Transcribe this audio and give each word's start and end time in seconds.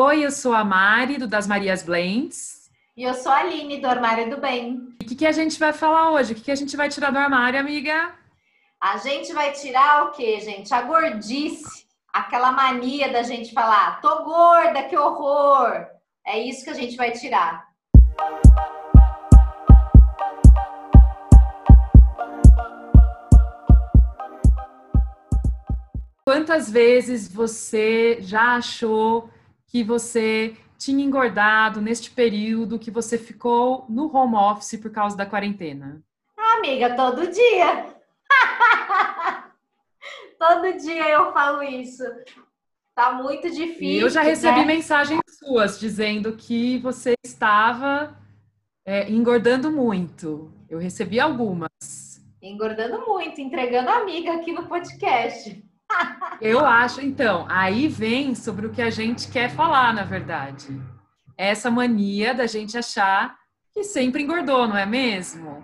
Oi, 0.00 0.24
eu 0.24 0.30
sou 0.30 0.54
a 0.54 0.62
Mari, 0.62 1.18
do 1.18 1.26
Das 1.26 1.48
Marias 1.48 1.82
Blends. 1.82 2.70
E 2.96 3.02
eu 3.02 3.12
sou 3.14 3.32
a 3.32 3.38
Aline, 3.38 3.80
do 3.80 3.88
Armário 3.88 4.30
do 4.30 4.40
Bem. 4.40 4.96
E 5.02 5.04
o 5.04 5.08
que, 5.08 5.16
que 5.16 5.26
a 5.26 5.32
gente 5.32 5.58
vai 5.58 5.72
falar 5.72 6.12
hoje? 6.12 6.32
O 6.32 6.36
que, 6.36 6.42
que 6.42 6.52
a 6.52 6.54
gente 6.54 6.76
vai 6.76 6.88
tirar 6.88 7.10
do 7.10 7.18
armário, 7.18 7.58
amiga? 7.58 8.14
A 8.80 8.96
gente 8.98 9.32
vai 9.32 9.50
tirar 9.50 10.04
o 10.04 10.12
quê, 10.12 10.38
gente? 10.40 10.72
A 10.72 10.82
gordice. 10.82 11.84
Aquela 12.12 12.52
mania 12.52 13.12
da 13.12 13.24
gente 13.24 13.52
falar, 13.52 14.00
tô 14.00 14.22
gorda, 14.22 14.84
que 14.84 14.96
horror. 14.96 15.84
É 16.24 16.38
isso 16.38 16.62
que 16.62 16.70
a 16.70 16.74
gente 16.74 16.96
vai 16.96 17.10
tirar. 17.10 17.66
Quantas 26.24 26.70
vezes 26.70 27.26
você 27.26 28.18
já 28.20 28.54
achou 28.54 29.28
que 29.68 29.84
você 29.84 30.56
tinha 30.78 31.04
engordado 31.04 31.80
neste 31.80 32.10
período 32.10 32.78
que 32.78 32.90
você 32.90 33.18
ficou 33.18 33.84
no 33.88 34.14
home 34.14 34.34
office 34.34 34.80
por 34.80 34.90
causa 34.90 35.16
da 35.16 35.26
quarentena? 35.26 36.02
Amiga, 36.36 36.96
todo 36.96 37.30
dia. 37.30 37.94
todo 40.38 40.78
dia 40.78 41.08
eu 41.10 41.32
falo 41.32 41.62
isso. 41.62 42.02
Tá 42.94 43.12
muito 43.12 43.50
difícil. 43.50 44.00
Eu 44.00 44.08
já 44.08 44.22
recebi 44.22 44.60
né? 44.60 44.64
mensagens 44.64 45.20
suas 45.38 45.78
dizendo 45.78 46.32
que 46.32 46.78
você 46.78 47.14
estava 47.24 48.18
é, 48.84 49.10
engordando 49.10 49.70
muito. 49.70 50.52
Eu 50.68 50.78
recebi 50.78 51.20
algumas. 51.20 51.68
Engordando 52.40 53.04
muito, 53.06 53.40
entregando 53.40 53.90
amiga 53.90 54.32
aqui 54.34 54.52
no 54.52 54.66
podcast. 54.66 55.67
Eu 56.40 56.64
acho, 56.64 57.00
então, 57.00 57.46
aí 57.48 57.88
vem 57.88 58.34
sobre 58.34 58.66
o 58.66 58.72
que 58.72 58.82
a 58.82 58.90
gente 58.90 59.28
quer 59.30 59.50
falar, 59.50 59.92
na 59.92 60.04
verdade. 60.04 60.68
Essa 61.36 61.70
mania 61.70 62.34
da 62.34 62.46
gente 62.46 62.76
achar 62.76 63.38
que 63.72 63.82
sempre 63.82 64.22
engordou, 64.22 64.68
não 64.68 64.76
é 64.76 64.86
mesmo? 64.86 65.62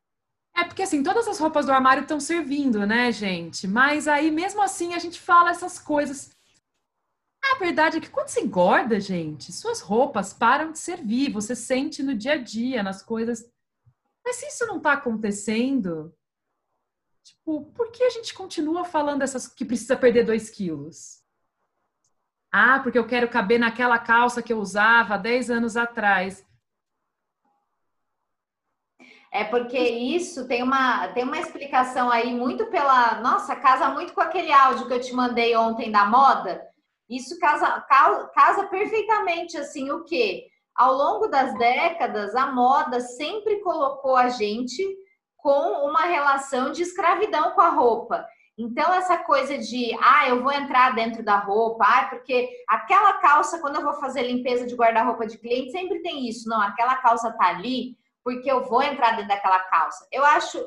É 0.56 0.64
porque 0.64 0.83
assim, 0.83 1.03
todas 1.03 1.27
as 1.27 1.39
roupas 1.39 1.66
do 1.66 1.72
armário 1.72 2.03
estão 2.03 2.20
servindo, 2.20 2.86
né, 2.86 3.11
gente? 3.11 3.66
Mas 3.66 4.06
aí 4.06 4.31
mesmo 4.31 4.62
assim 4.62 4.94
a 4.94 4.98
gente 4.98 5.20
fala 5.20 5.50
essas 5.50 5.78
coisas. 5.78 6.31
A 7.42 7.59
verdade 7.59 7.98
é 7.98 8.00
que 8.00 8.09
quando 8.09 8.28
você 8.28 8.41
engorda, 8.41 8.98
gente, 9.00 9.53
suas 9.53 9.81
roupas 9.81 10.33
param 10.33 10.72
de 10.72 10.78
servir, 10.78 11.31
você 11.31 11.55
sente 11.55 12.03
no 12.03 12.14
dia 12.14 12.34
a 12.34 12.36
dia, 12.36 12.83
nas 12.83 13.03
coisas. 13.03 13.44
Mas 14.25 14.36
se 14.36 14.47
isso 14.47 14.66
não 14.66 14.78
está 14.78 14.92
acontecendo, 14.92 16.14
Tipo, 17.25 17.64
por 17.72 17.91
que 17.91 18.05
a 18.05 18.11
gente 18.11 18.34
continua 18.34 18.84
falando 18.84 19.22
essas 19.22 19.48
que 19.48 19.64
precisa 19.64 19.97
perder 19.97 20.25
2 20.25 20.50
quilos? 20.50 21.22
Ah, 22.53 22.81
porque 22.81 22.98
eu 22.98 23.06
quero 23.06 23.28
caber 23.31 23.58
naquela 23.58 23.98
calça 23.98 24.42
que 24.42 24.53
eu 24.53 24.58
usava 24.58 25.16
10 25.16 25.50
anos 25.50 25.75
atrás. 25.77 26.47
É 29.33 29.42
porque 29.42 29.78
isso 29.78 30.47
tem 30.47 30.62
uma, 30.62 31.08
tem 31.08 31.25
uma 31.25 31.41
explicação 31.41 32.11
aí 32.11 32.33
muito 32.33 32.66
pela. 32.66 33.20
Nossa, 33.20 33.56
casa 33.56 33.88
muito 33.88 34.12
com 34.12 34.20
aquele 34.20 34.53
áudio 34.53 34.86
que 34.86 34.92
eu 34.92 35.00
te 35.00 35.12
mandei 35.12 35.56
ontem 35.56 35.91
da 35.91 36.05
moda. 36.05 36.62
Isso 37.09 37.38
casa, 37.41 37.81
casa 38.34 38.66
perfeitamente 38.69 39.56
assim 39.56 39.91
o 39.91 40.05
que? 40.05 40.47
Ao 40.75 40.94
longo 40.94 41.27
das 41.27 41.56
décadas, 41.56 42.34
a 42.34 42.53
moda 42.53 43.00
sempre 43.00 43.61
colocou 43.61 44.14
a 44.14 44.28
gente 44.28 44.84
com 45.45 45.87
uma 45.87 46.06
relação 46.06 46.73
de 46.73 46.81
escravidão 46.81 47.50
com 47.50 47.61
a 47.61 47.69
roupa. 47.69 48.27
Então, 48.56 48.95
essa 48.95 49.19
coisa 49.19 49.59
de, 49.59 49.95
ah, 50.00 50.27
eu 50.27 50.42
vou 50.42 50.50
entrar 50.50 50.95
dentro 50.95 51.23
da 51.23 51.37
roupa, 51.37 51.84
ah, 51.87 52.06
porque 52.09 52.48
aquela 52.67 53.12
calça, 53.19 53.59
quando 53.59 53.77
eu 53.77 53.82
vou 53.82 53.93
fazer 54.00 54.22
limpeza 54.22 54.66
de 54.66 54.75
guarda-roupa 54.75 55.27
de 55.27 55.37
cliente, 55.37 55.71
sempre 55.71 56.00
tem 56.00 56.27
isso, 56.27 56.49
não, 56.49 56.59
aquela 56.62 56.94
calça 56.97 57.31
tá 57.32 57.49
ali 57.49 57.94
porque 58.25 58.50
eu 58.50 58.65
vou 58.65 58.82
entrar 58.82 59.10
dentro 59.10 59.28
daquela 59.28 59.59
calça. 59.59 60.09
Eu 60.10 60.25
acho, 60.25 60.59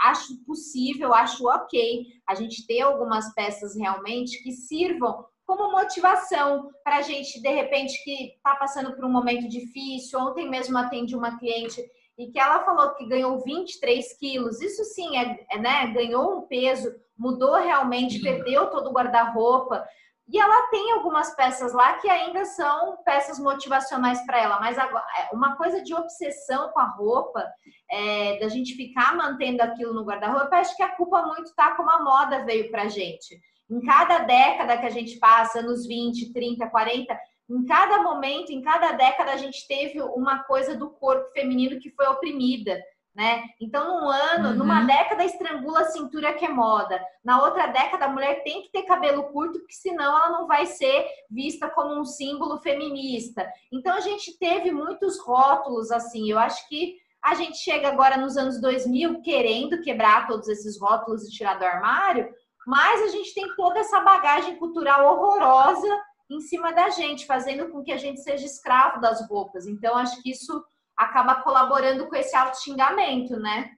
acho 0.00 0.34
possível, 0.46 1.12
acho 1.12 1.46
ok 1.46 2.06
a 2.26 2.34
gente 2.34 2.66
ter 2.66 2.80
algumas 2.80 3.34
peças 3.34 3.76
realmente 3.76 4.42
que 4.42 4.50
sirvam 4.50 5.26
como 5.44 5.72
motivação 5.72 6.70
para 6.82 6.96
a 6.96 7.02
gente, 7.02 7.42
de 7.42 7.50
repente, 7.50 8.02
que 8.02 8.28
está 8.36 8.54
passando 8.54 8.94
por 8.94 9.04
um 9.04 9.12
momento 9.12 9.46
difícil. 9.46 10.18
Ontem 10.18 10.48
mesmo 10.48 10.78
atendi 10.78 11.14
uma 11.14 11.38
cliente 11.38 11.84
e 12.18 12.30
que 12.30 12.38
ela 12.38 12.64
falou 12.64 12.94
que 12.94 13.06
ganhou 13.06 13.42
23 13.42 14.18
quilos. 14.18 14.60
Isso 14.60 14.84
sim, 14.84 15.16
é, 15.16 15.44
é 15.50 15.58
né? 15.58 15.86
Ganhou 15.88 16.38
um 16.38 16.42
peso, 16.42 16.94
mudou 17.16 17.54
realmente, 17.54 18.20
perdeu 18.20 18.70
todo 18.70 18.90
o 18.90 18.92
guarda-roupa. 18.92 19.84
E 20.28 20.38
ela 20.38 20.68
tem 20.68 20.92
algumas 20.92 21.34
peças 21.34 21.72
lá 21.72 21.94
que 21.98 22.08
ainda 22.08 22.44
são 22.44 22.96
peças 23.04 23.38
motivacionais 23.38 24.24
para 24.24 24.40
ela, 24.40 24.60
mas 24.60 24.78
agora, 24.78 25.04
é, 25.18 25.34
uma 25.34 25.56
coisa 25.56 25.82
de 25.82 25.92
obsessão 25.92 26.70
com 26.70 26.80
a 26.80 26.86
roupa, 26.86 27.44
é, 27.90 28.38
da 28.38 28.48
gente 28.48 28.74
ficar 28.74 29.16
mantendo 29.16 29.62
aquilo 29.62 29.92
no 29.92 30.04
guarda-roupa, 30.04 30.56
acho 30.56 30.76
que 30.76 30.82
a 30.82 30.94
culpa 30.96 31.22
muito 31.22 31.54
tá 31.54 31.74
como 31.74 31.90
a 31.90 32.02
moda 32.02 32.44
veio 32.44 32.70
pra 32.70 32.88
gente. 32.88 33.38
Em 33.70 33.80
cada 33.80 34.18
década 34.20 34.78
que 34.78 34.86
a 34.86 34.90
gente 34.90 35.18
passa, 35.18 35.60
anos 35.60 35.86
20, 35.86 36.32
30, 36.32 36.68
40, 36.68 37.18
em 37.52 37.66
cada 37.66 38.02
momento, 38.02 38.50
em 38.50 38.62
cada 38.62 38.92
década, 38.92 39.32
a 39.32 39.36
gente 39.36 39.66
teve 39.68 40.00
uma 40.00 40.42
coisa 40.44 40.74
do 40.74 40.90
corpo 40.90 41.30
feminino 41.32 41.78
que 41.78 41.90
foi 41.90 42.06
oprimida. 42.06 42.82
Né? 43.14 43.44
Então, 43.60 44.00
num 44.00 44.08
ano, 44.08 44.48
uhum. 44.48 44.54
numa 44.54 44.84
década, 44.84 45.22
estrangula 45.22 45.80
a 45.80 45.90
cintura 45.90 46.32
que 46.32 46.46
é 46.46 46.48
moda. 46.48 46.98
Na 47.22 47.42
outra 47.42 47.66
década, 47.66 48.06
a 48.06 48.08
mulher 48.08 48.42
tem 48.42 48.62
que 48.62 48.72
ter 48.72 48.84
cabelo 48.84 49.24
curto, 49.24 49.58
porque 49.58 49.74
senão 49.74 50.16
ela 50.16 50.30
não 50.30 50.46
vai 50.46 50.64
ser 50.64 51.06
vista 51.30 51.68
como 51.68 52.00
um 52.00 52.06
símbolo 52.06 52.58
feminista. 52.60 53.46
Então, 53.70 53.94
a 53.94 54.00
gente 54.00 54.38
teve 54.38 54.70
muitos 54.70 55.20
rótulos 55.20 55.90
assim. 55.90 56.30
Eu 56.30 56.38
acho 56.38 56.66
que 56.70 56.96
a 57.22 57.34
gente 57.34 57.58
chega 57.58 57.88
agora 57.88 58.16
nos 58.16 58.38
anos 58.38 58.58
2000 58.58 59.20
querendo 59.20 59.82
quebrar 59.82 60.26
todos 60.26 60.48
esses 60.48 60.80
rótulos 60.80 61.24
e 61.24 61.30
tirar 61.30 61.58
do 61.58 61.66
armário, 61.66 62.28
mas 62.66 63.02
a 63.02 63.08
gente 63.08 63.34
tem 63.34 63.54
toda 63.54 63.78
essa 63.78 64.00
bagagem 64.00 64.56
cultural 64.56 65.06
horrorosa 65.06 66.00
em 66.34 66.40
cima 66.40 66.72
da 66.72 66.88
gente, 66.90 67.26
fazendo 67.26 67.68
com 67.70 67.82
que 67.82 67.92
a 67.92 67.98
gente 67.98 68.20
seja 68.20 68.46
escravo 68.46 69.00
das 69.00 69.26
roupas. 69.28 69.66
Então, 69.66 69.96
acho 69.96 70.22
que 70.22 70.30
isso 70.30 70.64
acaba 70.96 71.36
colaborando 71.42 72.06
com 72.06 72.16
esse 72.16 72.34
auto-xingamento, 72.34 73.38
né? 73.38 73.76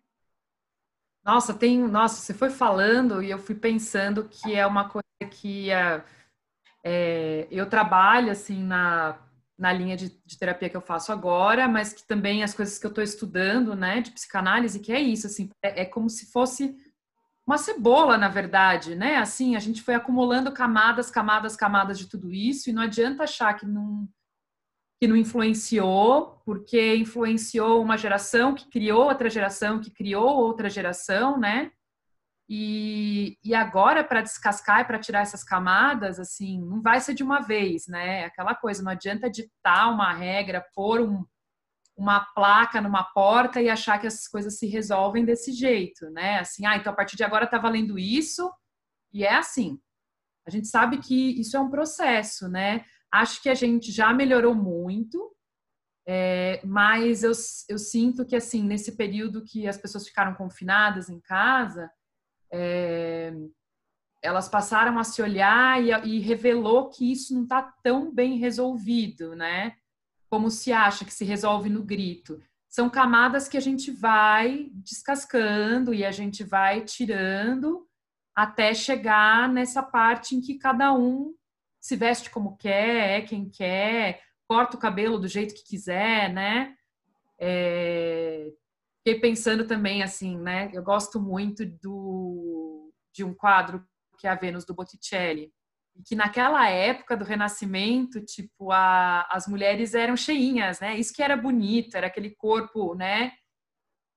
Nossa, 1.24 1.54
tem. 1.54 1.78
Nossa, 1.78 2.20
você 2.20 2.34
foi 2.34 2.50
falando 2.50 3.22
e 3.22 3.30
eu 3.30 3.38
fui 3.38 3.54
pensando 3.54 4.28
que 4.28 4.54
é 4.54 4.66
uma 4.66 4.88
coisa 4.88 5.04
que 5.30 5.70
é, 5.70 6.04
é, 6.84 7.48
eu 7.50 7.68
trabalho 7.68 8.30
assim 8.30 8.62
na, 8.62 9.18
na 9.58 9.72
linha 9.72 9.96
de, 9.96 10.10
de, 10.24 10.38
terapia 10.38 10.68
que 10.68 10.76
eu 10.76 10.82
faço 10.82 11.12
agora, 11.12 11.66
mas 11.66 11.94
que 11.94 12.06
também 12.06 12.44
as 12.44 12.52
coisas 12.52 12.78
que 12.78 12.84
eu 12.86 12.90
estou 12.90 13.02
estudando, 13.02 13.74
né, 13.74 14.02
de 14.02 14.10
psicanálise, 14.10 14.80
que 14.80 14.92
é 14.92 15.00
isso, 15.00 15.26
assim, 15.26 15.48
é, 15.62 15.82
é 15.82 15.84
como 15.86 16.10
se 16.10 16.30
fosse 16.30 16.76
uma 17.46 17.58
cebola, 17.58 18.16
na 18.16 18.28
verdade, 18.28 18.94
né? 18.94 19.16
Assim, 19.16 19.54
a 19.54 19.60
gente 19.60 19.82
foi 19.82 19.94
acumulando 19.94 20.52
camadas, 20.52 21.10
camadas, 21.10 21.54
camadas 21.56 21.98
de 21.98 22.08
tudo 22.08 22.32
isso, 22.32 22.70
e 22.70 22.72
não 22.72 22.82
adianta 22.82 23.24
achar 23.24 23.54
que 23.54 23.66
não, 23.66 24.08
que 25.00 25.06
não 25.06 25.16
influenciou, 25.16 26.40
porque 26.44 26.96
influenciou 26.96 27.82
uma 27.82 27.98
geração 27.98 28.54
que 28.54 28.68
criou 28.70 29.04
outra 29.04 29.28
geração, 29.28 29.80
que 29.80 29.90
criou 29.90 30.36
outra 30.36 30.70
geração, 30.70 31.38
né? 31.38 31.70
E, 32.48 33.38
e 33.42 33.54
agora, 33.54 34.04
para 34.04 34.22
descascar 34.22 34.80
e 34.80 34.84
para 34.84 34.98
tirar 34.98 35.20
essas 35.20 35.42
camadas, 35.42 36.20
assim, 36.20 36.60
não 36.60 36.80
vai 36.80 37.00
ser 37.00 37.14
de 37.14 37.22
uma 37.22 37.40
vez, 37.40 37.86
né? 37.86 38.24
Aquela 38.24 38.54
coisa, 38.54 38.82
não 38.82 38.92
adianta 38.92 39.30
ditar 39.30 39.92
uma 39.92 40.12
regra, 40.12 40.64
pôr 40.74 41.00
um, 41.00 41.24
uma 41.96 42.20
placa 42.34 42.80
numa 42.80 43.04
porta 43.04 43.62
e 43.62 43.68
achar 43.68 44.00
que 44.00 44.06
as 44.06 44.26
coisas 44.26 44.58
se 44.58 44.66
resolvem 44.66 45.24
desse 45.24 45.52
jeito, 45.52 46.10
né? 46.10 46.40
Assim, 46.40 46.66
ah, 46.66 46.76
então 46.76 46.92
a 46.92 46.96
partir 46.96 47.16
de 47.16 47.24
agora 47.24 47.46
tá 47.46 47.58
valendo 47.58 47.98
isso 47.98 48.50
e 49.12 49.24
é 49.24 49.34
assim. 49.34 49.78
A 50.46 50.50
gente 50.50 50.66
sabe 50.66 50.98
que 50.98 51.40
isso 51.40 51.56
é 51.56 51.60
um 51.60 51.70
processo, 51.70 52.48
né? 52.48 52.84
Acho 53.12 53.40
que 53.40 53.48
a 53.48 53.54
gente 53.54 53.92
já 53.92 54.12
melhorou 54.12 54.54
muito, 54.54 55.34
é, 56.06 56.60
mas 56.64 57.22
eu, 57.22 57.32
eu 57.68 57.78
sinto 57.78 58.26
que, 58.26 58.36
assim, 58.36 58.62
nesse 58.62 58.96
período 58.96 59.44
que 59.44 59.66
as 59.66 59.78
pessoas 59.78 60.06
ficaram 60.06 60.34
confinadas 60.34 61.08
em 61.08 61.20
casa, 61.20 61.90
é, 62.52 63.32
elas 64.22 64.48
passaram 64.48 64.98
a 64.98 65.04
se 65.04 65.22
olhar 65.22 65.82
e, 65.82 65.90
e 66.08 66.18
revelou 66.18 66.90
que 66.90 67.10
isso 67.10 67.34
não 67.34 67.44
está 67.44 67.62
tão 67.82 68.12
bem 68.12 68.36
resolvido, 68.36 69.34
né? 69.34 69.76
Como 70.34 70.50
se 70.50 70.72
acha 70.72 71.04
que 71.04 71.14
se 71.14 71.24
resolve 71.24 71.70
no 71.70 71.84
grito. 71.84 72.42
São 72.68 72.90
camadas 72.90 73.46
que 73.46 73.56
a 73.56 73.60
gente 73.60 73.92
vai 73.92 74.68
descascando 74.72 75.94
e 75.94 76.04
a 76.04 76.10
gente 76.10 76.42
vai 76.42 76.80
tirando 76.80 77.86
até 78.34 78.74
chegar 78.74 79.48
nessa 79.48 79.80
parte 79.80 80.34
em 80.34 80.40
que 80.40 80.58
cada 80.58 80.92
um 80.92 81.32
se 81.80 81.94
veste 81.94 82.30
como 82.30 82.56
quer, 82.56 83.20
é 83.20 83.22
quem 83.22 83.48
quer, 83.48 84.22
corta 84.48 84.76
o 84.76 84.80
cabelo 84.80 85.20
do 85.20 85.28
jeito 85.28 85.54
que 85.54 85.62
quiser, 85.62 86.32
né? 86.32 86.74
É... 87.38 88.50
Fiquei 89.04 89.20
pensando 89.20 89.68
também 89.68 90.02
assim, 90.02 90.36
né? 90.36 90.68
Eu 90.74 90.82
gosto 90.82 91.20
muito 91.20 91.64
do 91.64 92.92
de 93.12 93.22
um 93.22 93.32
quadro 93.32 93.86
que 94.18 94.26
é 94.26 94.30
a 94.30 94.34
Vênus 94.34 94.64
do 94.64 94.74
Botticelli, 94.74 95.52
que 96.04 96.16
naquela 96.16 96.68
época 96.68 97.16
do 97.16 97.24
Renascimento, 97.24 98.20
tipo, 98.24 98.72
a, 98.72 99.26
as 99.30 99.46
mulheres 99.46 99.94
eram 99.94 100.16
cheinhas, 100.16 100.80
né? 100.80 100.96
Isso 100.96 101.14
que 101.14 101.22
era 101.22 101.36
bonito, 101.36 101.96
era 101.96 102.08
aquele 102.08 102.30
corpo, 102.30 102.94
né? 102.94 103.32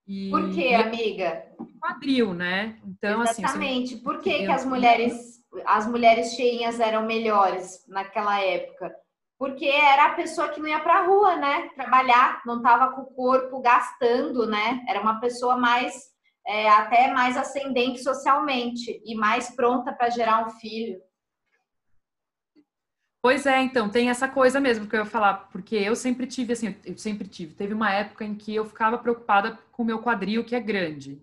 E, 0.07 0.29
Por 0.29 0.53
quê, 0.53 0.73
amiga? 0.73 1.45
Quadril, 1.81 2.33
né? 2.33 2.79
Então, 2.85 3.21
assim, 3.21 3.43
Exatamente. 3.43 3.95
assim. 3.95 4.03
Por 4.03 4.19
que, 4.19 4.45
que 4.45 4.51
as 4.51 4.65
mulheres, 4.65 5.43
as 5.65 5.85
mulheres 5.85 6.33
cheinhas 6.33 6.79
eram 6.79 7.05
melhores 7.05 7.85
naquela 7.87 8.41
época? 8.41 8.95
Porque 9.37 9.65
era 9.67 10.05
a 10.05 10.15
pessoa 10.15 10.49
que 10.49 10.59
não 10.59 10.67
ia 10.67 10.79
para 10.79 10.99
a 10.99 11.05
rua, 11.05 11.35
né? 11.35 11.69
Trabalhar, 11.75 12.41
não 12.45 12.57
estava 12.57 12.93
com 12.93 13.01
o 13.01 13.13
corpo 13.13 13.61
gastando, 13.61 14.47
né? 14.47 14.83
Era 14.87 15.01
uma 15.01 15.19
pessoa 15.19 15.55
mais, 15.57 15.93
é, 16.45 16.67
até 16.69 17.11
mais 17.11 17.37
ascendente 17.37 18.01
socialmente 18.01 18.99
e 19.05 19.13
mais 19.13 19.55
pronta 19.55 19.93
para 19.93 20.09
gerar 20.09 20.47
um 20.47 20.49
filho. 20.51 20.99
Pois 23.27 23.45
é, 23.45 23.61
então, 23.61 23.89
tem 23.89 24.09
essa 24.09 24.25
coisa 24.25 24.57
mesmo 24.57 24.87
que 24.87 24.95
eu 24.95 25.01
ia 25.01 25.05
falar, 25.05 25.49
porque 25.51 25.75
eu 25.75 25.97
sempre 25.97 26.25
tive, 26.25 26.53
assim, 26.53 26.73
eu 26.85 26.97
sempre 26.97 27.27
tive. 27.27 27.53
Teve 27.53 27.73
uma 27.73 27.91
época 27.91 28.23
em 28.23 28.33
que 28.33 28.55
eu 28.55 28.63
ficava 28.63 28.97
preocupada 28.97 29.59
com 29.69 29.83
o 29.83 29.85
meu 29.85 29.99
quadril, 30.01 30.45
que 30.45 30.55
é 30.55 30.61
grande. 30.61 31.21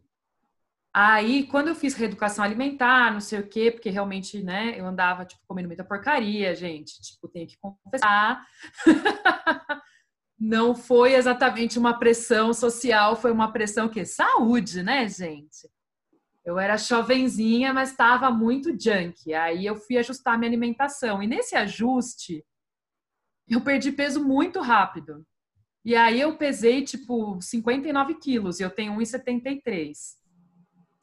Aí, 0.92 1.46
quando 1.46 1.68
eu 1.68 1.74
fiz 1.74 1.94
reeducação 1.94 2.44
alimentar, 2.44 3.10
não 3.10 3.20
sei 3.20 3.40
o 3.40 3.48
quê, 3.48 3.70
porque 3.70 3.88
realmente, 3.88 4.42
né, 4.42 4.78
eu 4.78 4.84
andava, 4.84 5.24
tipo, 5.24 5.40
comendo 5.48 5.66
muita 5.66 5.82
porcaria, 5.82 6.54
gente, 6.54 7.00
tipo, 7.00 7.26
tenho 7.26 7.46
que 7.46 7.56
confessar. 7.56 8.46
não 10.38 10.74
foi 10.74 11.14
exatamente 11.14 11.78
uma 11.78 11.98
pressão 11.98 12.52
social, 12.52 13.16
foi 13.16 13.32
uma 13.32 13.50
pressão 13.50 13.88
que 13.88 14.04
saúde, 14.04 14.82
né, 14.82 15.08
gente? 15.08 15.70
Eu 16.44 16.58
era 16.58 16.76
jovenzinha, 16.76 17.72
mas 17.72 17.90
estava 17.90 18.30
muito 18.30 18.78
junk. 18.78 19.32
Aí 19.32 19.64
eu 19.64 19.76
fui 19.76 19.96
ajustar 19.96 20.38
minha 20.38 20.50
alimentação. 20.50 21.22
E 21.22 21.26
nesse 21.26 21.56
ajuste, 21.56 22.44
eu 23.48 23.62
perdi 23.62 23.90
peso 23.90 24.22
muito 24.22 24.60
rápido. 24.60 25.26
E 25.82 25.96
aí 25.96 26.20
eu 26.20 26.36
pesei, 26.36 26.82
tipo, 26.82 27.40
59 27.40 28.16
quilos. 28.16 28.60
E 28.60 28.62
eu 28.62 28.70
tenho 28.70 28.94
1,73. 28.94 29.96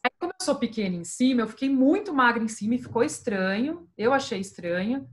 Aí, 0.04 0.12
como 0.20 0.32
eu 0.32 0.46
sou 0.46 0.56
pequena 0.56 0.96
em 0.96 1.04
cima, 1.04 1.42
eu 1.42 1.48
fiquei 1.48 1.70
muito 1.70 2.14
magra 2.14 2.44
em 2.44 2.48
cima 2.48 2.76
e 2.76 2.82
ficou 2.82 3.04
estranho. 3.04 3.90
Eu 3.98 4.14
achei 4.14 4.40
estranho. 4.40 5.10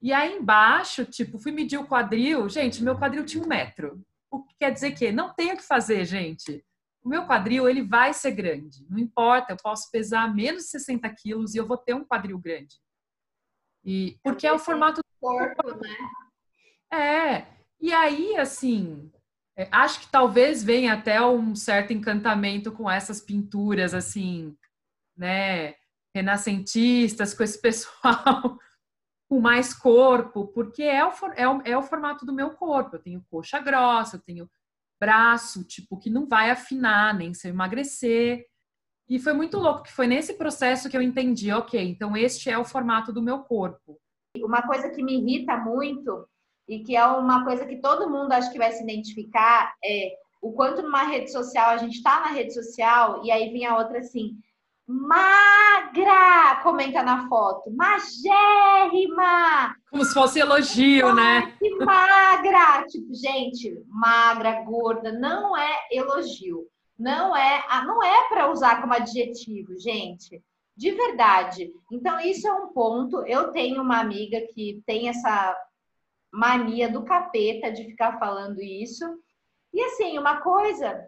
E 0.00 0.10
aí 0.10 0.36
embaixo, 0.38 1.04
tipo, 1.04 1.38
fui 1.38 1.52
medir 1.52 1.78
o 1.78 1.86
quadril. 1.86 2.48
Gente, 2.48 2.82
meu 2.82 2.96
quadril 2.96 3.26
tinha 3.26 3.44
um 3.44 3.48
metro. 3.48 4.00
O 4.30 4.42
que 4.42 4.54
quer 4.58 4.70
dizer 4.70 4.92
que 4.92 5.12
não 5.12 5.34
tem 5.34 5.52
o 5.52 5.56
que 5.56 5.62
fazer, 5.62 6.04
gente 6.06 6.64
o 7.06 7.08
meu 7.08 7.24
quadril 7.24 7.68
ele 7.68 7.84
vai 7.84 8.12
ser 8.12 8.32
grande. 8.32 8.84
Não 8.90 8.98
importa, 8.98 9.52
eu 9.52 9.56
posso 9.56 9.88
pesar 9.92 10.34
menos 10.34 10.64
de 10.64 10.70
60 10.70 11.08
quilos 11.10 11.54
e 11.54 11.58
eu 11.58 11.64
vou 11.64 11.76
ter 11.76 11.94
um 11.94 12.04
quadril 12.04 12.36
grande. 12.36 12.74
E 13.84 14.18
porque 14.24 14.44
é 14.44 14.52
o 14.52 14.58
formato 14.58 15.00
do 15.00 15.20
corpo, 15.20 15.68
né? 15.76 16.98
É. 16.98 17.46
E 17.80 17.92
aí, 17.92 18.36
assim, 18.36 19.08
é, 19.56 19.68
acho 19.70 20.00
que 20.00 20.10
talvez 20.10 20.64
venha 20.64 20.94
até 20.94 21.24
um 21.24 21.54
certo 21.54 21.92
encantamento 21.92 22.72
com 22.72 22.90
essas 22.90 23.20
pinturas, 23.20 23.94
assim, 23.94 24.56
né? 25.16 25.76
Renascentistas, 26.12 27.32
com 27.34 27.44
esse 27.44 27.62
pessoal 27.62 28.58
com 29.28 29.40
mais 29.40 29.72
corpo, 29.72 30.48
porque 30.48 30.82
é 30.82 31.04
o, 31.04 31.12
é, 31.36 31.48
o, 31.48 31.62
é 31.64 31.78
o 31.78 31.82
formato 31.82 32.26
do 32.26 32.32
meu 32.32 32.50
corpo. 32.50 32.96
Eu 32.96 33.00
tenho 33.00 33.24
coxa 33.30 33.60
grossa, 33.60 34.16
eu 34.16 34.22
tenho 34.22 34.50
braço, 35.00 35.64
tipo, 35.64 35.98
que 35.98 36.10
não 36.10 36.26
vai 36.26 36.50
afinar, 36.50 37.14
nem 37.14 37.34
se 37.34 37.48
eu 37.48 37.52
emagrecer. 37.52 38.46
E 39.08 39.18
foi 39.18 39.32
muito 39.32 39.58
louco, 39.58 39.84
que 39.84 39.92
foi 39.92 40.06
nesse 40.06 40.34
processo 40.34 40.88
que 40.88 40.96
eu 40.96 41.02
entendi, 41.02 41.52
ok, 41.52 41.80
então 41.80 42.16
este 42.16 42.50
é 42.50 42.58
o 42.58 42.64
formato 42.64 43.12
do 43.12 43.22
meu 43.22 43.40
corpo. 43.40 43.98
Uma 44.38 44.62
coisa 44.62 44.90
que 44.90 45.02
me 45.02 45.18
irrita 45.18 45.56
muito 45.56 46.28
e 46.68 46.80
que 46.80 46.96
é 46.96 47.06
uma 47.06 47.44
coisa 47.44 47.64
que 47.64 47.76
todo 47.80 48.10
mundo 48.10 48.32
acho 48.32 48.50
que 48.50 48.58
vai 48.58 48.72
se 48.72 48.82
identificar 48.82 49.74
é 49.84 50.16
o 50.42 50.52
quanto 50.52 50.82
numa 50.82 51.04
rede 51.04 51.30
social 51.30 51.70
a 51.70 51.76
gente 51.76 51.96
está 51.96 52.20
na 52.20 52.28
rede 52.28 52.52
social 52.52 53.24
e 53.24 53.30
aí 53.30 53.52
vem 53.52 53.64
a 53.64 53.76
outra 53.76 53.98
assim, 53.98 54.36
magra, 54.86 56.60
comenta 56.62 57.02
na 57.02 57.28
foto, 57.28 57.70
magérrima. 57.72 59.24
Como 59.90 60.04
se 60.04 60.14
fosse 60.14 60.38
elogio, 60.38 61.12
né? 61.12 61.56
Que 61.58 61.74
magra, 61.84 62.86
tipo, 62.86 63.12
gente, 63.12 63.82
magra, 63.88 64.62
gorda, 64.62 65.10
não 65.12 65.56
é 65.56 65.88
elogio. 65.90 66.66
Não 66.98 67.36
é, 67.36 67.62
não 67.84 68.02
é 68.02 68.28
para 68.28 68.50
usar 68.50 68.80
como 68.80 68.94
adjetivo, 68.94 69.78
gente. 69.78 70.42
De 70.74 70.90
verdade. 70.92 71.70
Então 71.90 72.18
isso 72.20 72.46
é 72.46 72.52
um 72.52 72.68
ponto. 72.68 73.26
Eu 73.26 73.50
tenho 73.50 73.82
uma 73.82 74.00
amiga 74.00 74.40
que 74.54 74.82
tem 74.86 75.08
essa 75.08 75.54
mania 76.32 76.88
do 76.88 77.04
capeta 77.04 77.70
de 77.70 77.84
ficar 77.84 78.18
falando 78.18 78.62
isso. 78.62 79.04
E 79.74 79.80
assim, 79.82 80.18
uma 80.18 80.40
coisa 80.40 81.06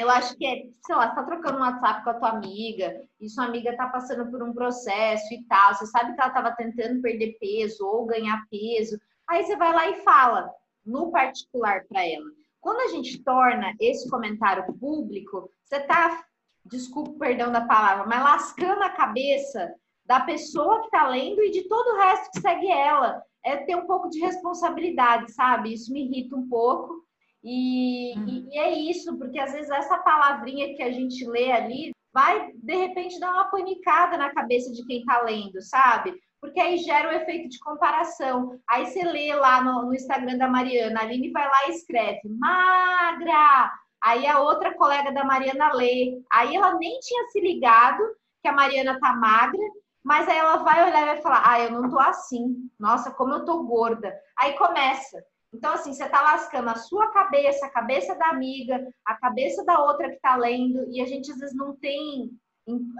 eu 0.00 0.08
acho 0.08 0.34
que 0.36 0.46
é, 0.46 0.62
sei 0.86 0.94
lá, 0.94 1.08
você 1.08 1.14
tá 1.14 1.22
trocando 1.24 1.58
um 1.58 1.60
WhatsApp 1.60 2.02
com 2.02 2.10
a 2.10 2.14
tua 2.14 2.30
amiga, 2.30 3.00
e 3.20 3.28
sua 3.28 3.44
amiga 3.44 3.76
tá 3.76 3.86
passando 3.88 4.30
por 4.30 4.42
um 4.42 4.54
processo 4.54 5.34
e 5.34 5.44
tal, 5.44 5.74
você 5.74 5.86
sabe 5.86 6.14
que 6.14 6.20
ela 6.20 6.30
tava 6.30 6.52
tentando 6.52 7.02
perder 7.02 7.36
peso 7.38 7.86
ou 7.86 8.06
ganhar 8.06 8.46
peso, 8.50 8.98
aí 9.28 9.44
você 9.44 9.56
vai 9.56 9.74
lá 9.74 9.88
e 9.90 10.02
fala 10.02 10.50
no 10.86 11.10
particular 11.10 11.84
para 11.86 12.02
ela. 12.06 12.24
Quando 12.60 12.80
a 12.80 12.88
gente 12.88 13.22
torna 13.22 13.74
esse 13.78 14.08
comentário 14.08 14.72
público, 14.78 15.50
você 15.64 15.80
tá, 15.80 16.24
desculpa 16.64 17.10
o 17.10 17.18
perdão 17.18 17.52
da 17.52 17.60
palavra, 17.60 18.06
mas 18.06 18.22
lascando 18.22 18.82
a 18.82 18.90
cabeça 18.90 19.74
da 20.06 20.20
pessoa 20.20 20.82
que 20.82 20.90
tá 20.90 21.06
lendo 21.08 21.42
e 21.42 21.50
de 21.50 21.68
todo 21.68 21.94
o 21.94 21.98
resto 21.98 22.30
que 22.32 22.40
segue 22.40 22.70
ela. 22.70 23.22
É 23.44 23.56
ter 23.58 23.76
um 23.76 23.86
pouco 23.86 24.08
de 24.08 24.18
responsabilidade, 24.18 25.32
sabe? 25.32 25.72
Isso 25.72 25.92
me 25.92 26.04
irrita 26.04 26.36
um 26.36 26.48
pouco. 26.48 27.04
E, 27.42 28.14
uhum. 28.16 28.26
e, 28.28 28.48
e, 28.54 28.58
é 28.58 28.70
isso, 28.70 29.16
porque 29.18 29.38
às 29.38 29.52
vezes 29.52 29.70
essa 29.70 29.98
palavrinha 29.98 30.74
que 30.74 30.82
a 30.82 30.90
gente 30.90 31.24
lê 31.26 31.50
ali 31.50 31.90
vai, 32.12 32.52
de 32.52 32.74
repente, 32.74 33.18
dar 33.18 33.32
uma 33.32 33.50
panicada 33.50 34.16
na 34.16 34.32
cabeça 34.32 34.72
de 34.72 34.84
quem 34.86 35.00
está 35.00 35.22
lendo, 35.22 35.60
sabe? 35.62 36.14
Porque 36.40 36.60
aí 36.60 36.78
gera 36.78 37.08
o 37.08 37.12
efeito 37.12 37.48
de 37.48 37.58
comparação. 37.58 38.58
Aí 38.68 38.86
você 38.86 39.04
lê 39.04 39.34
lá 39.34 39.62
no, 39.62 39.86
no 39.86 39.94
Instagram 39.94 40.38
da 40.38 40.48
Mariana, 40.48 41.00
a 41.00 41.02
Aline 41.02 41.30
vai 41.30 41.46
lá 41.46 41.68
e 41.68 41.70
escreve, 41.70 42.20
magra! 42.28 43.70
Aí 44.02 44.26
a 44.26 44.40
outra 44.40 44.74
colega 44.74 45.12
da 45.12 45.24
Mariana 45.24 45.72
lê. 45.74 46.22
Aí 46.32 46.56
ela 46.56 46.74
nem 46.74 46.98
tinha 47.00 47.28
se 47.28 47.40
ligado 47.40 48.02
que 48.42 48.48
a 48.48 48.52
Mariana 48.52 48.98
tá 48.98 49.14
magra, 49.14 49.60
mas 50.02 50.26
aí 50.26 50.38
ela 50.38 50.56
vai 50.56 50.88
olhar 50.88 51.02
e 51.02 51.06
vai 51.06 51.22
falar: 51.22 51.42
Ah, 51.44 51.60
eu 51.60 51.70
não 51.70 51.90
tô 51.90 51.98
assim. 51.98 52.70
Nossa, 52.78 53.10
como 53.10 53.34
eu 53.34 53.44
tô 53.44 53.62
gorda. 53.62 54.14
Aí 54.38 54.54
começa. 54.54 55.22
Então, 55.52 55.72
assim, 55.72 55.92
você 55.92 56.04
está 56.04 56.22
lascando 56.22 56.70
a 56.70 56.76
sua 56.76 57.10
cabeça, 57.10 57.66
a 57.66 57.70
cabeça 57.70 58.14
da 58.14 58.28
amiga, 58.28 58.86
a 59.04 59.16
cabeça 59.16 59.64
da 59.64 59.82
outra 59.82 60.08
que 60.08 60.14
está 60.16 60.36
lendo, 60.36 60.88
e 60.90 61.00
a 61.00 61.06
gente 61.06 61.30
às 61.30 61.38
vezes 61.38 61.56
não 61.56 61.74
tem, 61.76 62.30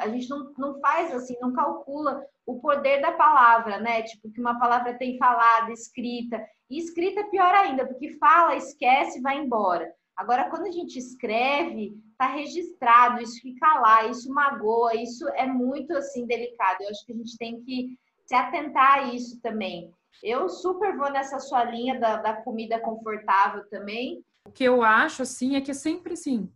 a 0.01 0.09
gente 0.09 0.29
não, 0.29 0.53
não 0.59 0.81
faz 0.81 1.15
assim, 1.15 1.37
não 1.41 1.53
calcula 1.53 2.25
o 2.45 2.61
poder 2.61 3.01
da 3.01 3.13
palavra, 3.13 3.79
né? 3.79 4.03
Tipo, 4.03 4.31
que 4.33 4.41
uma 4.41 4.59
palavra 4.59 4.99
tem 4.99 5.17
falada, 5.17 5.71
escrita. 5.73 6.45
E 6.69 6.79
escrita 6.79 7.21
é 7.21 7.31
pior 7.31 7.55
ainda, 7.55 7.87
porque 7.87 8.19
fala, 8.19 8.57
esquece, 8.57 9.21
vai 9.21 9.39
embora. 9.39 9.93
Agora, 10.17 10.51
quando 10.51 10.67
a 10.67 10.73
gente 10.73 10.99
escreve, 10.99 11.95
está 12.13 12.27
registrado, 12.27 13.23
isso 13.23 13.41
fica 13.41 13.81
lá, 13.81 14.07
isso 14.07 14.33
magoa, 14.33 14.95
isso 14.95 15.27
é 15.31 15.47
muito 15.47 15.97
assim 15.97 16.27
delicado. 16.27 16.83
Eu 16.83 16.91
acho 16.91 17.07
que 17.07 17.13
a 17.13 17.17
gente 17.17 17.39
tem 17.39 17.63
que 17.63 17.97
se 18.27 18.35
atentar 18.35 18.99
a 18.99 19.03
isso 19.15 19.41
também. 19.41 19.91
Eu 20.23 20.49
super 20.49 20.97
vou 20.97 21.11
nessa 21.11 21.39
sua 21.39 21.65
linha 21.65 21.99
da, 21.99 22.17
da 22.17 22.43
comida 22.43 22.79
confortável 22.81 23.69
também. 23.69 24.25
O 24.47 24.53
que 24.53 24.65
eu 24.65 24.83
acho, 24.83 25.23
assim, 25.23 25.57
é 25.57 25.61
que 25.61 25.71
é 25.71 25.75
sempre 25.75 26.15
assim, 26.15 26.53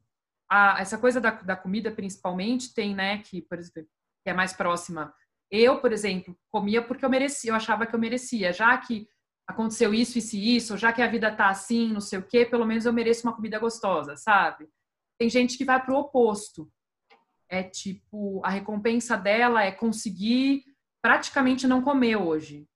a, 0.50 0.80
essa 0.80 0.98
coisa 0.98 1.20
da, 1.20 1.30
da 1.30 1.56
comida, 1.56 1.90
principalmente, 1.90 2.74
tem, 2.74 2.94
né, 2.94 3.18
que, 3.18 3.42
por 3.42 3.58
exemplo, 3.58 3.90
que 4.22 4.30
é 4.30 4.32
mais 4.32 4.52
próxima. 4.52 5.14
Eu, 5.50 5.80
por 5.80 5.92
exemplo, 5.92 6.36
comia 6.50 6.82
porque 6.82 7.04
eu 7.04 7.10
merecia, 7.10 7.50
eu 7.50 7.54
achava 7.54 7.86
que 7.86 7.94
eu 7.94 7.98
merecia, 7.98 8.52
já 8.52 8.76
que 8.78 9.06
aconteceu 9.46 9.92
isso, 9.92 10.18
isso 10.18 10.36
e 10.36 10.56
isso, 10.56 10.76
já 10.76 10.92
que 10.92 11.02
a 11.02 11.06
vida 11.06 11.34
tá 11.34 11.48
assim, 11.48 11.92
não 11.92 12.00
sei 12.00 12.18
o 12.18 12.26
quê, 12.26 12.46
pelo 12.46 12.64
menos 12.64 12.86
eu 12.86 12.92
mereço 12.92 13.26
uma 13.26 13.34
comida 13.34 13.58
gostosa, 13.58 14.16
sabe? 14.16 14.68
Tem 15.18 15.28
gente 15.28 15.56
que 15.56 15.64
vai 15.64 15.82
pro 15.82 15.96
oposto. 15.96 16.70
É 17.48 17.62
tipo, 17.62 18.40
a 18.44 18.48
recompensa 18.48 19.16
dela 19.16 19.62
é 19.62 19.70
conseguir 19.70 20.64
praticamente 21.02 21.66
não 21.66 21.82
comer 21.82 22.16
hoje. 22.16 22.66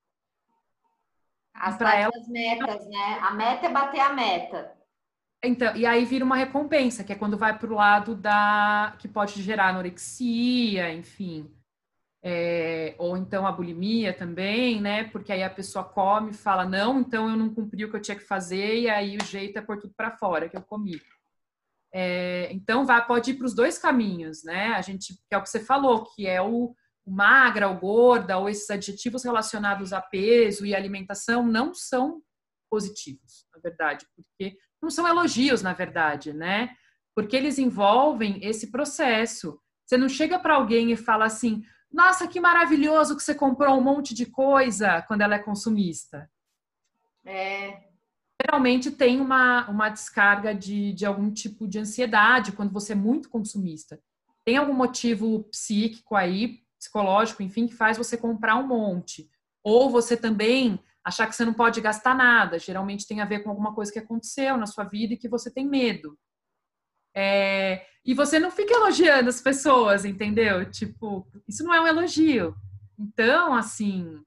As 1.60 1.80
ela 1.80 2.10
metas, 2.28 2.86
né? 2.88 3.18
A 3.22 3.32
meta 3.32 3.66
é 3.66 3.70
bater 3.70 4.00
a 4.00 4.12
meta. 4.12 4.78
Então, 5.42 5.76
e 5.76 5.86
aí 5.86 6.04
vira 6.04 6.24
uma 6.24 6.36
recompensa, 6.36 7.04
que 7.04 7.12
é 7.12 7.16
quando 7.16 7.38
vai 7.38 7.56
para 7.56 7.70
o 7.70 7.74
lado 7.74 8.16
da 8.16 8.94
que 8.98 9.06
pode 9.06 9.40
gerar 9.42 9.68
anorexia, 9.68 10.92
enfim. 10.92 11.50
É, 12.20 12.96
ou 12.98 13.16
então 13.16 13.46
a 13.46 13.52
bulimia 13.52 14.12
também, 14.12 14.80
né? 14.80 15.04
Porque 15.04 15.32
aí 15.32 15.42
a 15.42 15.50
pessoa 15.50 15.84
come 15.84 16.32
e 16.32 16.34
fala, 16.34 16.64
não, 16.66 17.00
então 17.00 17.28
eu 17.30 17.36
não 17.36 17.54
cumpri 17.54 17.84
o 17.84 17.90
que 17.90 17.96
eu 17.96 18.02
tinha 18.02 18.16
que 18.16 18.24
fazer, 18.24 18.80
e 18.80 18.90
aí 18.90 19.16
o 19.16 19.24
jeito 19.24 19.58
é 19.58 19.62
pôr 19.62 19.78
tudo 19.78 19.94
para 19.96 20.10
fora 20.10 20.48
que 20.48 20.56
eu 20.56 20.62
comi. 20.62 21.00
É, 21.92 22.48
então 22.52 22.84
vai, 22.84 23.06
pode 23.06 23.30
ir 23.30 23.34
para 23.34 23.46
os 23.46 23.54
dois 23.54 23.78
caminhos, 23.78 24.42
né? 24.44 24.74
A 24.74 24.80
gente, 24.82 25.14
que 25.14 25.34
é 25.34 25.38
o 25.38 25.42
que 25.42 25.48
você 25.48 25.60
falou, 25.60 26.04
que 26.04 26.26
é 26.26 26.42
o, 26.42 26.74
magra 27.08 27.68
ou 27.68 27.76
gorda 27.76 28.38
ou 28.38 28.48
esses 28.48 28.68
adjetivos 28.70 29.24
relacionados 29.24 29.92
a 29.92 30.00
peso 30.00 30.66
e 30.66 30.74
alimentação 30.74 31.46
não 31.46 31.74
são 31.74 32.22
positivos, 32.70 33.46
na 33.54 33.60
verdade, 33.60 34.06
porque 34.14 34.56
não 34.80 34.90
são 34.90 35.06
elogios, 35.06 35.62
na 35.62 35.72
verdade, 35.72 36.32
né? 36.32 36.70
Porque 37.14 37.36
eles 37.36 37.58
envolvem 37.58 38.38
esse 38.44 38.70
processo. 38.70 39.60
Você 39.84 39.96
não 39.96 40.08
chega 40.08 40.38
para 40.38 40.54
alguém 40.54 40.92
e 40.92 40.96
fala 40.96 41.24
assim: 41.24 41.62
"Nossa, 41.92 42.28
que 42.28 42.40
maravilhoso 42.40 43.16
que 43.16 43.22
você 43.22 43.34
comprou 43.34 43.76
um 43.76 43.82
monte 43.82 44.14
de 44.14 44.26
coisa" 44.26 45.02
quando 45.02 45.22
ela 45.22 45.34
é 45.34 45.38
consumista. 45.38 46.30
É. 47.24 47.88
Geralmente 48.40 48.90
tem 48.92 49.20
uma, 49.20 49.68
uma 49.68 49.88
descarga 49.88 50.54
de, 50.54 50.92
de 50.92 51.04
algum 51.04 51.30
tipo 51.32 51.66
de 51.66 51.80
ansiedade 51.80 52.52
quando 52.52 52.72
você 52.72 52.92
é 52.92 52.96
muito 52.96 53.28
consumista. 53.28 54.00
Tem 54.44 54.56
algum 54.56 54.72
motivo 54.72 55.44
psíquico 55.44 56.14
aí, 56.14 56.60
psicológico, 56.78 57.42
enfim, 57.42 57.66
que 57.66 57.74
faz 57.74 57.96
você 57.96 58.16
comprar 58.16 58.56
um 58.56 58.66
monte. 58.66 59.28
Ou 59.62 59.90
você 59.90 60.16
também 60.16 60.80
achar 61.04 61.26
que 61.26 61.34
você 61.34 61.44
não 61.44 61.54
pode 61.54 61.80
gastar 61.80 62.14
nada. 62.14 62.58
Geralmente 62.58 63.06
tem 63.06 63.20
a 63.20 63.24
ver 63.24 63.40
com 63.40 63.50
alguma 63.50 63.74
coisa 63.74 63.92
que 63.92 63.98
aconteceu 63.98 64.56
na 64.56 64.66
sua 64.66 64.84
vida 64.84 65.14
e 65.14 65.16
que 65.16 65.28
você 65.28 65.50
tem 65.50 65.66
medo. 65.66 66.18
É, 67.14 67.84
e 68.04 68.14
você 68.14 68.38
não 68.38 68.50
fica 68.50 68.74
elogiando 68.74 69.28
as 69.28 69.40
pessoas, 69.40 70.04
entendeu? 70.04 70.70
Tipo, 70.70 71.26
isso 71.48 71.64
não 71.64 71.74
é 71.74 71.80
um 71.80 71.86
elogio. 71.86 72.54
Então, 72.98 73.54
assim, 73.54 74.22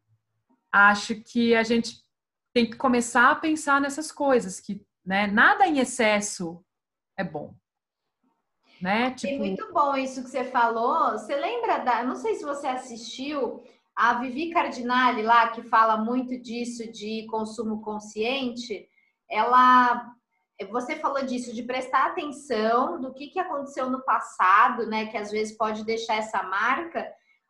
acho 0.71 1.15
que 1.21 1.55
a 1.55 1.63
gente 1.63 2.01
tem 2.53 2.69
que 2.69 2.75
começar 2.75 3.31
a 3.31 3.35
pensar 3.35 3.79
nessas 3.79 4.11
coisas, 4.11 4.59
que 4.59 4.85
né, 5.05 5.27
nada 5.27 5.65
em 5.65 5.79
excesso 5.79 6.63
é 7.17 7.23
bom. 7.23 7.55
Né? 8.81 9.11
Tipo... 9.11 9.35
É 9.35 9.37
muito 9.37 9.71
bom 9.71 9.95
isso 9.95 10.23
que 10.23 10.29
você 10.29 10.43
falou. 10.43 11.11
Você 11.11 11.35
lembra 11.35 11.77
da. 11.77 12.03
Não 12.03 12.15
sei 12.15 12.35
se 12.35 12.43
você 12.43 12.67
assistiu 12.67 13.63
a 13.95 14.15
Vivi 14.15 14.49
Cardinale 14.49 15.21
lá, 15.21 15.49
que 15.49 15.61
fala 15.61 15.97
muito 15.97 16.37
disso 16.37 16.91
de 16.91 17.27
consumo 17.27 17.81
consciente. 17.81 18.87
Ela. 19.29 20.11
Você 20.69 20.95
falou 20.95 21.25
disso, 21.25 21.55
de 21.55 21.63
prestar 21.63 22.07
atenção 22.07 23.01
do 23.01 23.13
que, 23.13 23.27
que 23.27 23.39
aconteceu 23.39 23.89
no 23.89 24.03
passado, 24.03 24.85
né? 24.85 25.07
Que 25.07 25.17
às 25.17 25.31
vezes 25.31 25.57
pode 25.57 25.83
deixar 25.83 26.15
essa 26.15 26.43
marca. 26.43 27.07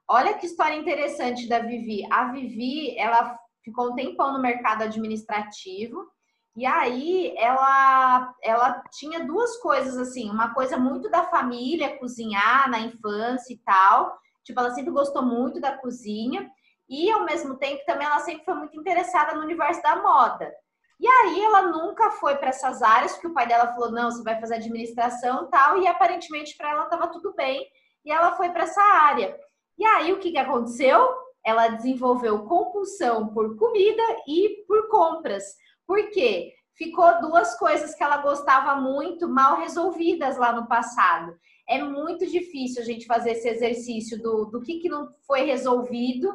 Olha 0.08 0.34
que 0.34 0.46
história 0.46 0.76
interessante 0.76 1.48
da 1.48 1.60
Vivi. 1.60 2.06
A 2.12 2.32
Vivi, 2.32 2.98
ela 2.98 3.38
ficou 3.64 3.92
um 3.92 3.96
tempão 3.96 4.34
no 4.34 4.42
mercado 4.42 4.84
administrativo. 4.84 6.11
E 6.56 6.66
aí 6.66 7.34
ela 7.38 8.34
ela 8.44 8.84
tinha 8.92 9.26
duas 9.26 9.58
coisas 9.58 9.98
assim, 9.98 10.30
uma 10.30 10.54
coisa 10.54 10.78
muito 10.78 11.10
da 11.10 11.24
família, 11.24 11.98
cozinhar 11.98 12.70
na 12.70 12.80
infância 12.80 13.54
e 13.54 13.58
tal. 13.60 14.18
Tipo, 14.44 14.60
ela 14.60 14.72
sempre 14.72 14.92
gostou 14.92 15.22
muito 15.24 15.62
da 15.62 15.78
cozinha 15.78 16.50
e 16.90 17.10
ao 17.12 17.24
mesmo 17.26 17.58
tempo 17.58 17.82
também 17.86 18.06
ela 18.06 18.20
sempre 18.20 18.44
foi 18.44 18.56
muito 18.56 18.78
interessada 18.78 19.34
no 19.34 19.42
universo 19.44 19.82
da 19.82 19.96
moda. 20.02 20.52
E 21.00 21.08
aí 21.08 21.42
ela 21.44 21.64
nunca 21.64 22.12
foi 22.12 22.36
para 22.36 22.50
essas 22.50 22.82
áreas, 22.82 23.14
porque 23.14 23.28
o 23.28 23.34
pai 23.34 23.48
dela 23.48 23.74
falou: 23.74 23.92
"Não, 23.92 24.12
você 24.12 24.22
vai 24.24 24.40
fazer 24.40 24.56
administração", 24.56 25.50
tal, 25.50 25.78
e 25.80 25.88
aparentemente 25.88 26.56
para 26.58 26.72
ela 26.72 26.84
estava 26.84 27.08
tudo 27.08 27.34
bem, 27.34 27.66
e 28.06 28.12
ela 28.12 28.34
foi 28.34 28.50
para 28.50 28.64
essa 28.64 28.82
área. 28.82 29.36
E 29.78 29.86
aí 29.86 30.12
o 30.14 30.20
que 30.20 30.32
que 30.32 30.38
aconteceu? 30.38 31.22
ela 31.44 31.70
desenvolveu 31.70 32.46
compulsão 32.46 33.28
por 33.30 33.56
comida 33.58 34.04
e 34.28 34.64
por 34.68 34.88
compras. 34.90 35.44
Por 35.86 36.10
quê? 36.10 36.54
Ficou 36.76 37.22
duas 37.22 37.58
coisas 37.58 37.94
que 37.94 38.04
ela 38.04 38.18
gostava 38.18 38.80
muito 38.80 39.28
mal 39.28 39.60
resolvidas 39.60 40.38
lá 40.38 40.54
no 40.54 40.68
passado. 40.68 41.38
É 41.68 41.82
muito 41.84 42.26
difícil 42.26 42.82
a 42.82 42.86
gente 42.86 43.06
fazer 43.06 43.32
esse 43.32 43.48
exercício 43.48 44.22
do, 44.22 44.46
do 44.46 44.62
que, 44.62 44.80
que 44.80 44.90
não 44.90 45.14
foi 45.26 45.42
resolvido 45.44 46.30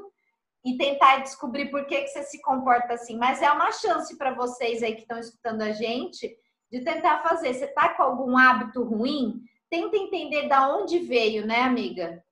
e 0.64 0.76
tentar 0.76 1.18
descobrir 1.18 1.70
por 1.70 1.86
que, 1.86 2.02
que 2.02 2.08
você 2.08 2.22
se 2.24 2.40
comporta 2.42 2.94
assim. 2.94 3.16
Mas 3.16 3.40
é 3.40 3.50
uma 3.50 3.70
chance 3.72 4.16
para 4.16 4.34
vocês 4.34 4.82
aí 4.82 4.94
que 4.94 5.02
estão 5.02 5.18
escutando 5.18 5.62
a 5.62 5.72
gente 5.72 6.36
de 6.70 6.80
tentar 6.80 7.22
fazer. 7.22 7.54
Você 7.54 7.66
está 7.66 7.94
com 7.94 8.02
algum 8.02 8.36
hábito 8.36 8.82
ruim? 8.82 9.42
Tenta 9.70 9.96
entender 9.96 10.48
da 10.48 10.76
onde 10.76 10.98
veio, 10.98 11.46
né, 11.46 11.62
amiga? 11.62 12.22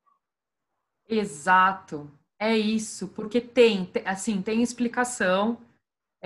Exato. 1.09 2.11
É 2.38 2.56
isso, 2.56 3.09
porque 3.09 3.40
tem, 3.40 3.88
assim, 4.04 4.42
tem 4.42 4.62
explicação. 4.62 5.59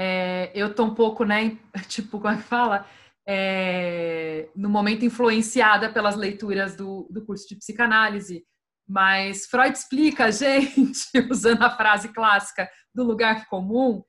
É, 0.00 0.52
eu 0.54 0.72
tô 0.72 0.84
um 0.84 0.94
pouco, 0.94 1.24
né, 1.24 1.58
tipo, 1.88 2.20
como 2.20 2.32
é 2.32 2.36
que 2.36 2.44
fala? 2.44 2.86
É, 3.26 4.48
no 4.54 4.70
momento 4.70 5.04
influenciada 5.04 5.92
pelas 5.92 6.14
leituras 6.14 6.76
do, 6.76 7.08
do 7.10 7.26
curso 7.26 7.48
de 7.48 7.56
psicanálise, 7.56 8.44
mas 8.88 9.46
Freud 9.46 9.76
explica 9.76 10.26
a 10.26 10.30
gente, 10.32 11.10
usando 11.28 11.62
a 11.64 11.70
frase 11.70 12.10
clássica 12.10 12.70
do 12.94 13.02
lugar 13.02 13.46
comum, 13.48 14.02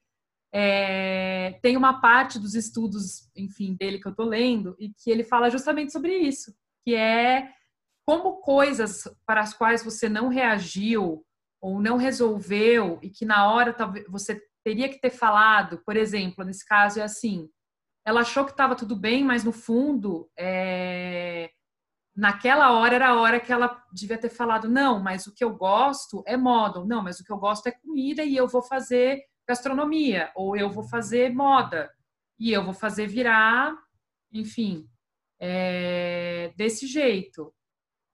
é, 0.54 1.60
tem 1.62 1.76
uma 1.76 2.00
parte 2.00 2.38
dos 2.38 2.54
estudos, 2.54 3.28
enfim, 3.36 3.76
dele 3.76 4.00
que 4.00 4.08
eu 4.08 4.16
tô 4.16 4.24
lendo, 4.24 4.76
e 4.80 4.94
que 4.94 5.10
ele 5.10 5.24
fala 5.24 5.50
justamente 5.50 5.92
sobre 5.92 6.16
isso, 6.18 6.54
que 6.86 6.94
é 6.94 7.50
como 8.06 8.42
coisas 8.42 9.04
para 9.26 9.42
as 9.42 9.54
quais 9.56 9.84
você 9.84 10.08
não 10.08 10.28
reagiu 10.28 11.26
ou 11.62 11.82
não 11.82 11.98
resolveu 11.98 13.00
e 13.02 13.10
que 13.10 13.26
na 13.26 13.52
hora 13.52 13.76
você 14.08 14.42
teria 14.64 14.90
que 14.90 15.00
ter 15.00 15.10
falado, 15.10 15.82
por 15.86 15.96
exemplo, 15.96 16.44
nesse 16.44 16.66
caso 16.66 17.00
é 17.00 17.04
assim, 17.04 17.50
ela 18.06 18.22
achou 18.22 18.46
que 18.46 18.52
estava 18.52 18.76
tudo 18.76 18.96
bem, 18.96 19.24
mas 19.24 19.44
no 19.44 19.52
fundo, 19.52 20.30
é... 20.38 21.50
naquela 22.16 22.72
hora 22.72 22.96
era 22.96 23.10
a 23.10 23.20
hora 23.20 23.40
que 23.40 23.52
ela 23.52 23.84
devia 23.94 24.18
ter 24.18 24.30
falado, 24.30 24.70
não, 24.70 25.00
mas 25.00 25.28
o 25.28 25.34
que 25.34 25.44
eu 25.44 25.56
gosto 25.56 26.24
é 26.26 26.36
moda, 26.38 26.84
não, 26.86 27.04
mas 27.04 27.20
o 27.20 27.24
que 27.24 27.32
eu 27.32 27.38
gosto 27.38 27.68
é 27.68 27.72
comida 27.72 28.24
e 28.24 28.36
eu 28.36 28.48
vou 28.48 28.62
fazer 28.62 29.22
gastronomia, 29.48 30.32
ou 30.36 30.56
eu 30.56 30.70
vou 30.70 30.84
fazer 30.84 31.34
moda, 31.34 31.92
e 32.40 32.52
eu 32.52 32.64
vou 32.64 32.74
fazer 32.74 33.08
virar, 33.08 33.76
enfim, 34.32 34.88
é... 35.40 36.54
desse 36.56 36.88
jeito. 36.88 37.54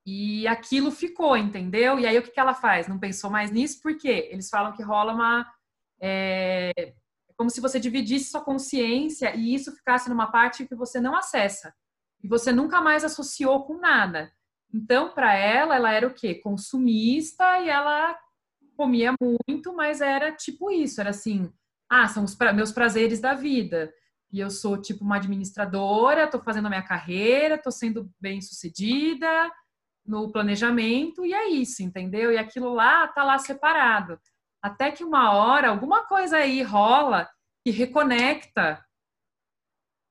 E 0.06 0.48
aquilo 0.48 0.92
ficou, 0.92 1.36
entendeu? 1.36 1.98
E 2.00 2.06
aí 2.06 2.18
o 2.18 2.22
que, 2.22 2.30
que 2.30 2.40
ela 2.40 2.54
faz? 2.54 2.88
Não 2.88 3.00
pensou 3.00 3.32
mais 3.32 3.50
nisso, 3.50 3.80
porque 3.82 4.08
eles 4.08 4.50
falam 4.50 4.72
que 4.72 4.84
rola 4.84 5.14
uma. 5.14 5.52
É, 6.02 6.72
é, 6.78 6.94
como 7.38 7.50
se 7.50 7.62
você 7.62 7.80
dividisse 7.80 8.32
sua 8.32 8.42
consciência 8.42 9.36
e 9.36 9.54
isso 9.54 9.75
ficasse 9.75 10.10
numa 10.10 10.28
parte 10.28 10.66
que 10.66 10.75
você 10.75 11.00
não 11.00 11.16
acessa. 11.16 11.74
E 12.24 12.28
você 12.28 12.52
nunca 12.52 12.82
mais 12.82 13.04
associou 13.04 13.66
com 13.66 13.78
nada. 13.78 14.32
Então, 14.74 15.14
para 15.14 15.34
ela, 15.34 15.75
ela 15.75 15.92
era 15.92 16.08
o 16.08 16.14
quê? 16.14 16.36
Consumista 16.36 17.60
e 17.60 17.70
ela 17.70 18.18
comia 18.75 19.14
muito, 19.22 19.74
mas 19.74 20.02
era 20.02 20.32
tipo 20.32 20.72
isso: 20.72 21.00
era 21.00 21.12
assim, 21.12 21.52
ah, 21.90 22.08
são 22.08 22.24
os 22.24 22.36
pra 22.36 22.54
meus 22.54 22.72
prazeres 22.72 23.20
da 23.20 23.34
vida. 23.34 23.94
E 24.32 24.40
eu 24.40 24.50
sou 24.50 24.82
tipo 24.82 25.04
uma 25.04 25.18
administradora, 25.18 26.25
estou 26.25 26.42
fazendo 26.42 26.66
a 26.66 26.70
minha 26.70 26.84
carreira, 26.84 27.56
estou 27.56 27.72
sendo 27.72 28.12
bem 28.20 28.42
sucedida 28.42 29.52
no 30.06 30.32
planejamento 30.32 31.25
e 31.25 31.34
é 31.34 31.50
isso, 31.50 31.82
entendeu? 31.82 32.32
E 32.32 32.38
aquilo 32.38 32.74
lá 32.74 33.08
tá 33.08 33.24
lá 33.24 33.38
separado. 33.40 34.20
Até 34.66 34.92
que 34.92 35.04
uma 35.04 35.32
hora 35.32 35.70
alguma 35.70 36.08
coisa 36.08 36.38
aí 36.38 36.64
rola 36.64 37.30
e 37.64 37.70
reconecta 37.70 38.84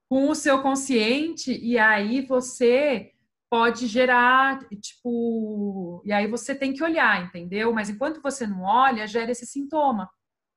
com 0.09 0.29
o 0.29 0.35
seu 0.37 0.63
consciente 0.63 1.53
e 1.53 1.77
aí 1.77 2.25
você 2.25 3.11
pode 3.51 3.89
gerar, 3.89 4.61
tipo, 4.81 6.01
e 6.05 6.13
aí 6.13 6.29
você 6.29 6.55
tem 6.55 6.73
que 6.73 6.85
olhar, 6.85 7.25
entendeu? 7.25 7.73
Mas 7.73 7.91
enquanto 7.91 8.23
você 8.23 8.47
não 8.47 8.63
olha, 8.63 9.09
gera 9.09 9.33
esse 9.33 9.45
sintoma 9.45 10.09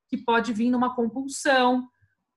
que 0.07 0.15
pode 0.15 0.53
vir 0.53 0.69
numa 0.69 0.93
compulsão, 0.93 1.89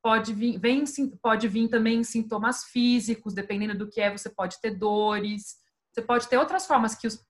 pode 0.02 0.32
vir, 0.32 0.58
vem, 0.58 0.84
pode 1.22 1.46
vir 1.46 1.68
também 1.68 2.02
sintomas 2.02 2.64
físicos, 2.64 3.34
dependendo 3.34 3.76
do 3.76 3.90
que 3.90 4.00
é, 4.00 4.10
você 4.10 4.30
pode 4.30 4.58
ter 4.62 4.70
dores, 4.70 5.58
você 5.92 6.00
pode 6.00 6.26
ter 6.26 6.38
outras 6.38 6.66
formas 6.66 6.94
que 6.94 7.06
os. 7.06 7.22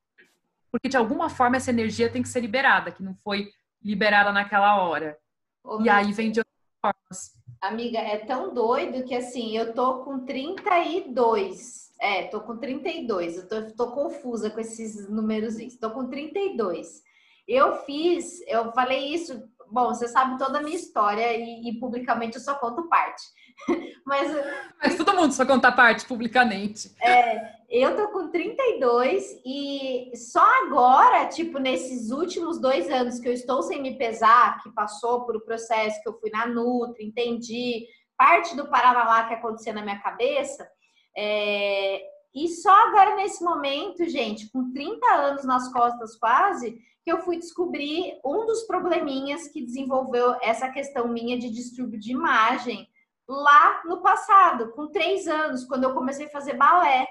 Porque 0.71 0.89
de 0.89 0.97
alguma 0.97 1.29
forma 1.29 1.57
essa 1.57 1.71
energia 1.71 2.09
tem 2.09 2.23
que 2.23 2.29
ser 2.29 2.39
liberada, 2.39 2.93
que 2.93 3.03
não 3.03 3.17
foi 3.25 3.51
liberada 3.83 4.33
naquela 4.33 4.83
hora. 4.83 5.19
Ô, 5.65 5.83
e 5.83 5.89
aí 5.89 6.13
vem 6.13 6.31
de 6.31 6.41
outras 6.41 6.57
formas. 6.81 7.41
Amiga, 7.61 7.99
é 7.99 8.19
tão 8.19 8.55
doido 8.55 9.05
que 9.05 9.15
assim, 9.15 9.57
eu 9.57 9.75
tô 9.75 10.05
com 10.05 10.21
32. 10.21 11.91
É, 12.01 12.25
tô 12.25 12.41
com 12.41 12.57
32. 12.57 13.37
Eu 13.37 13.49
tô, 13.49 13.73
tô 13.73 13.93
confusa 13.93 14.51
com 14.51 14.61
esses 14.61 15.09
números. 15.09 15.57
Tô 15.79 15.91
com 15.91 16.09
32. 16.09 17.03
Eu 17.47 17.77
fiz, 17.85 18.41
eu 18.47 18.73
falei 18.73 19.13
isso. 19.13 19.43
Bom, 19.71 19.89
você 19.89 20.09
sabe 20.09 20.39
toda 20.39 20.59
a 20.59 20.63
minha 20.63 20.77
história 20.77 21.37
e, 21.37 21.69
e 21.69 21.79
publicamente 21.79 22.37
eu 22.37 22.43
só 22.43 22.55
conto 22.55 22.89
parte. 22.89 23.23
Mas, 24.07 24.33
Mas 24.83 24.97
todo 24.97 25.15
mundo 25.15 25.33
só 25.33 25.45
conta 25.45 25.71
parte 25.71 26.07
publicamente. 26.07 26.95
É, 27.01 27.60
eu 27.71 27.97
tô 27.97 28.09
com 28.09 28.29
32 28.29 29.41
e 29.47 30.11
só 30.17 30.45
agora, 30.65 31.27
tipo, 31.27 31.59
nesses 31.59 32.11
últimos 32.11 32.61
dois 32.61 32.91
anos 32.91 33.21
que 33.21 33.29
eu 33.29 33.33
estou 33.33 33.62
sem 33.62 33.81
me 33.81 33.97
pesar, 33.97 34.61
que 34.61 34.71
passou 34.73 35.25
por 35.25 35.37
o 35.37 35.45
processo 35.45 36.03
que 36.03 36.09
eu 36.09 36.19
fui 36.19 36.31
na 36.31 36.47
Nutri, 36.47 37.07
entendi 37.07 37.87
parte 38.19 38.55
do 38.55 38.69
Paraná 38.69 39.27
que 39.29 39.35
acontecia 39.35 39.73
na 39.73 39.83
minha 39.83 39.99
cabeça, 39.99 40.69
é, 41.17 42.03
E 42.35 42.49
só 42.49 42.71
agora 42.89 43.17
nesse 43.17 43.43
momento, 43.43 44.09
gente, 44.09 44.50
com 44.53 44.73
30 44.73 45.07
anos 45.15 45.45
nas 45.45 45.73
costas 45.73 46.17
quase, 46.17 46.79
que 47.05 47.11
eu 47.11 47.23
fui 47.23 47.39
descobrir 47.39 48.21
um 48.25 48.47
dos 48.47 48.62
probleminhas 48.62 49.49
que 49.49 49.65
desenvolveu 49.65 50.37
essa 50.43 50.69
questão 50.69 51.09
minha 51.09 51.39
de 51.39 51.50
distúrbio 51.50 51.99
de 51.99 52.12
imagem 52.12 52.89
lá 53.29 53.83
no 53.85 54.03
passado, 54.03 54.73
com 54.73 54.89
três 54.89 55.27
anos, 55.27 55.65
quando 55.65 55.85
eu 55.85 55.95
comecei 55.95 56.27
a 56.27 56.31
fazer 56.31 56.55
balé. 56.55 57.07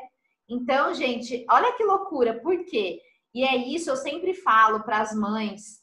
Então, 0.50 0.94
gente, 0.94 1.46
olha 1.50 1.74
que 1.74 1.84
loucura, 1.84 2.40
por 2.42 2.66
quê? 2.66 3.00
E 3.34 3.44
é 3.44 3.56
isso, 3.56 3.90
eu 3.90 3.96
sempre 3.96 4.34
falo 4.34 4.82
para 4.82 5.00
as 5.00 5.14
mães. 5.14 5.80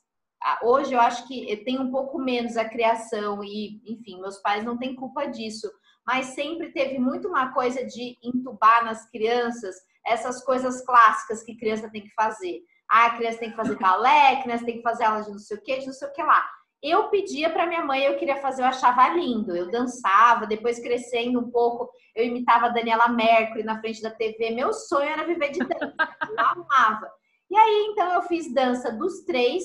Hoje 0.62 0.92
eu 0.92 1.00
acho 1.00 1.26
que 1.26 1.56
tem 1.64 1.78
um 1.78 1.90
pouco 1.90 2.18
menos 2.18 2.56
a 2.56 2.68
criação 2.68 3.42
e, 3.44 3.80
enfim, 3.86 4.20
meus 4.20 4.38
pais 4.38 4.64
não 4.64 4.76
têm 4.76 4.94
culpa 4.94 5.26
disso, 5.26 5.70
mas 6.04 6.26
sempre 6.26 6.72
teve 6.72 6.98
muito 6.98 7.28
uma 7.28 7.52
coisa 7.52 7.84
de 7.84 8.16
entubar 8.22 8.84
nas 8.84 9.08
crianças 9.10 9.76
essas 10.06 10.44
coisas 10.44 10.84
clássicas 10.84 11.42
que 11.42 11.56
criança 11.56 11.90
tem 11.90 12.02
que 12.02 12.14
fazer. 12.14 12.60
Ah, 12.88 13.06
a 13.06 13.16
criança 13.16 13.38
tem 13.38 13.50
que 13.50 13.56
fazer 13.56 13.76
balé, 13.76 14.34
a 14.34 14.42
criança 14.42 14.64
tem 14.64 14.76
que 14.76 14.82
fazer 14.82 15.04
aula 15.04 15.22
de 15.22 15.30
não 15.30 15.38
sei 15.38 15.56
o 15.56 15.62
que, 15.62 15.78
de 15.78 15.86
não 15.86 15.92
sei 15.92 16.08
o 16.08 16.12
que 16.12 16.22
lá. 16.22 16.48
Eu 16.86 17.08
pedia 17.08 17.50
para 17.50 17.66
minha 17.66 17.84
mãe, 17.84 18.04
eu 18.04 18.16
queria 18.16 18.36
fazer, 18.36 18.62
eu 18.62 18.66
achava 18.66 19.08
lindo. 19.08 19.56
Eu 19.56 19.70
dançava, 19.70 20.46
depois 20.46 20.78
crescendo 20.78 21.40
um 21.40 21.50
pouco, 21.50 21.90
eu 22.14 22.24
imitava 22.24 22.66
a 22.66 22.68
Daniela 22.68 23.08
Mercury 23.08 23.64
na 23.64 23.80
frente 23.80 24.00
da 24.00 24.10
TV. 24.10 24.50
Meu 24.50 24.72
sonho 24.72 25.08
era 25.08 25.24
viver 25.24 25.50
de 25.50 25.58
dança. 25.58 25.94
Eu 26.30 26.38
amava. 26.38 27.10
E 27.50 27.56
aí, 27.56 27.88
então, 27.90 28.12
eu 28.14 28.22
fiz 28.22 28.52
dança 28.52 28.90
dos 28.92 29.24
três 29.24 29.64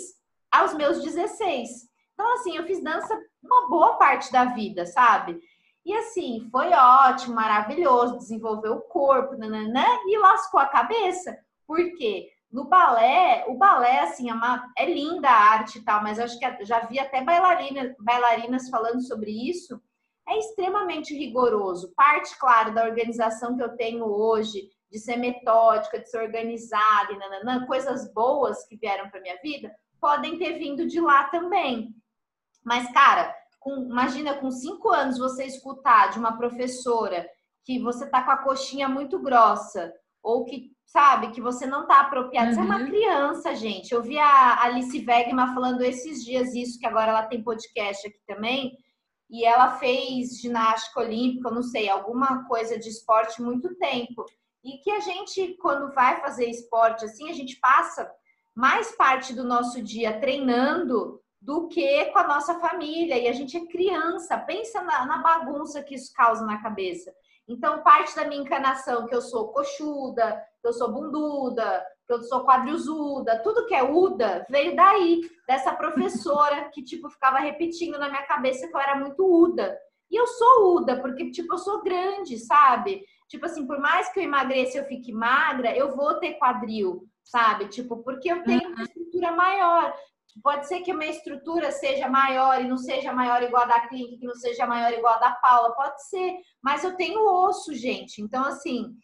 aos 0.52 0.74
meus 0.74 1.04
16. 1.04 1.70
Então, 2.14 2.34
assim, 2.34 2.56
eu 2.56 2.64
fiz 2.66 2.84
dança 2.84 3.20
uma 3.44 3.68
boa 3.70 3.98
parte 3.98 4.32
da 4.32 4.46
vida, 4.46 4.86
sabe? 4.86 5.40
E 5.84 5.94
assim, 5.94 6.48
foi 6.52 6.70
ótimo, 6.70 7.34
maravilhoso, 7.34 8.18
desenvolveu 8.18 8.74
o 8.74 8.82
corpo, 8.82 9.36
nananã, 9.36 9.86
e 10.06 10.18
lascou 10.20 10.60
a 10.60 10.68
cabeça. 10.68 11.36
Por 11.66 11.80
quê? 11.98 12.30
No 12.52 12.66
balé, 12.66 13.46
o 13.48 13.56
balé, 13.56 14.02
assim, 14.02 14.30
é, 14.30 14.34
uma, 14.34 14.70
é 14.78 14.86
linda 14.86 15.30
a 15.30 15.52
arte 15.54 15.78
e 15.80 15.86
tal, 15.86 16.04
mas 16.04 16.20
acho 16.20 16.38
que 16.38 16.66
já 16.66 16.82
vi 16.82 17.00
até 17.00 17.24
bailarinas, 17.24 17.96
bailarinas 17.98 18.70
falando 18.70 19.02
sobre 19.02 19.32
isso. 19.32 19.82
É 20.28 20.38
extremamente 20.38 21.16
rigoroso. 21.16 21.94
Parte, 21.96 22.38
claro, 22.38 22.74
da 22.74 22.84
organização 22.84 23.56
que 23.56 23.64
eu 23.64 23.76
tenho 23.78 24.06
hoje, 24.06 24.70
de 24.92 25.00
ser 25.00 25.16
metódica, 25.16 26.00
de 26.00 26.10
ser 26.10 26.22
organizada 26.22 27.14
e 27.14 27.18
nananã, 27.18 27.66
coisas 27.66 28.14
boas 28.14 28.68
que 28.68 28.76
vieram 28.76 29.10
para 29.10 29.22
minha 29.22 29.38
vida, 29.42 29.74
podem 30.00 30.38
ter 30.38 30.60
vindo 30.60 30.86
de 30.86 31.00
lá 31.00 31.26
também. 31.26 31.96
Mas, 32.64 32.92
cara, 32.92 33.34
com, 33.60 33.84
imagina 33.84 34.36
com 34.36 34.52
cinco 34.52 34.90
anos 34.90 35.18
você 35.18 35.46
escutar 35.46 36.10
de 36.10 36.20
uma 36.20 36.38
professora 36.38 37.26
que 37.64 37.80
você 37.80 38.10
tá 38.10 38.24
com 38.24 38.32
a 38.32 38.38
coxinha 38.38 38.90
muito 38.90 39.20
grossa, 39.20 39.94
ou 40.22 40.44
que 40.44 40.72
sabe, 40.92 41.32
que 41.32 41.40
você 41.40 41.66
não 41.66 41.88
tá 41.88 42.02
apropriado. 42.02 42.50
Uhum. 42.50 42.56
Você 42.56 42.60
é 42.60 42.64
uma 42.64 42.80
uhum. 42.80 42.86
criança, 42.86 43.56
gente. 43.56 43.94
Eu 43.94 44.04
vi 44.04 44.20
a 44.20 44.62
Alice 44.62 45.06
Wegman 45.06 45.54
falando 45.54 45.82
esses 45.82 46.24
dias 46.24 46.54
isso, 46.54 46.78
que 46.78 46.86
agora 46.86 47.12
ela 47.12 47.24
tem 47.24 47.42
podcast 47.42 48.06
aqui 48.06 48.20
também, 48.28 48.78
e 49.30 49.46
ela 49.46 49.78
fez 49.78 50.42
ginástica 50.42 51.00
olímpica, 51.00 51.50
não 51.50 51.64
sei, 51.64 51.88
alguma 51.88 52.46
coisa 52.46 52.78
de 52.78 52.90
esporte 52.90 53.42
muito 53.42 53.74
tempo. 53.76 54.26
E 54.64 54.80
que 54.80 54.92
a 54.92 55.00
gente, 55.00 55.56
quando 55.62 55.94
vai 55.94 56.20
fazer 56.20 56.48
esporte 56.48 57.06
assim, 57.06 57.30
a 57.30 57.34
gente 57.34 57.58
passa 57.62 58.12
mais 58.54 58.92
parte 58.92 59.34
do 59.34 59.46
nosso 59.46 59.82
dia 59.82 60.20
treinando 60.20 61.22
do 61.42 61.70
que 61.70 62.06
com 62.08 62.20
a 62.20 62.28
nossa 62.28 62.60
família. 62.60 63.18
E 63.18 63.30
a 63.30 63.32
gente 63.32 63.56
é 63.56 63.66
criança, 63.66 64.38
pensa 64.38 64.84
na, 64.84 65.06
na 65.06 65.20
bagunça 65.20 65.82
que 65.82 65.96
isso 65.96 66.14
causa 66.14 66.46
na 66.46 66.62
cabeça. 66.62 67.14
Então, 67.48 67.84
parte 67.84 68.16
da 68.16 68.26
minha 68.26 68.42
encanação, 68.42 69.08
que 69.08 69.16
eu 69.16 69.22
sou 69.22 69.50
coxuda, 69.52 70.42
que 70.62 70.68
eu 70.68 70.74
sou 70.74 70.92
bunduda, 70.92 71.84
que 72.08 72.14
eu 72.14 72.22
sou 72.24 72.46
quadrizuda, 72.46 73.42
tudo 73.44 73.66
que 73.66 73.74
é 73.74 73.84
uda, 73.84 74.46
veio 74.50 74.76
daí, 74.76 75.22
dessa 75.48 75.74
professora 75.74 76.70
que, 76.74 76.84
tipo, 76.84 77.10
ficava 77.10 77.40
repetindo 77.40 77.98
na 77.98 78.10
minha 78.10 78.26
cabeça 78.26 78.68
que 78.68 78.76
eu 78.76 78.80
era 78.80 78.96
muito 78.96 79.24
uda. 79.24 79.78
E 80.10 80.16
eu 80.16 80.28
sou 80.28 80.76
uda, 80.76 81.02
porque, 81.02 81.32
tipo, 81.32 81.54
eu 81.54 81.58
sou 81.58 81.82
grande, 81.82 82.38
sabe? 82.38 83.04
Tipo 83.30 83.46
assim, 83.46 83.66
por 83.66 83.80
mais 83.80 84.12
que 84.12 84.20
eu 84.20 84.24
emagreça 84.24 84.78
e 84.78 84.82
eu 84.82 84.86
fique 84.86 85.14
magra, 85.14 85.74
eu 85.74 85.96
vou 85.96 86.20
ter 86.20 86.34
quadril, 86.34 87.08
sabe? 87.24 87.70
Tipo, 87.70 88.04
porque 88.04 88.30
eu 88.30 88.44
tenho 88.44 88.70
uma 88.72 88.84
estrutura 88.84 89.32
maior. 89.32 89.94
Pode 90.42 90.68
ser 90.68 90.82
que 90.82 90.92
a 90.92 90.96
minha 90.96 91.12
estrutura 91.12 91.72
seja 91.72 92.08
maior 92.08 92.62
e 92.62 92.68
não 92.68 92.78
seja 92.78 93.12
maior 93.12 93.44
igual 93.44 93.64
a 93.64 93.68
da 93.68 93.88
Clínica, 93.88 94.18
que 94.18 94.26
não 94.26 94.36
seja 94.36 94.66
maior 94.66 94.94
igual 94.94 95.16
a 95.16 95.20
da 95.20 95.32
Paula, 95.32 95.76
pode 95.76 96.08
ser, 96.08 96.38
mas 96.62 96.84
eu 96.84 96.96
tenho 96.96 97.26
osso, 97.26 97.74
gente. 97.74 98.22
Então, 98.22 98.46
assim, 98.46 98.96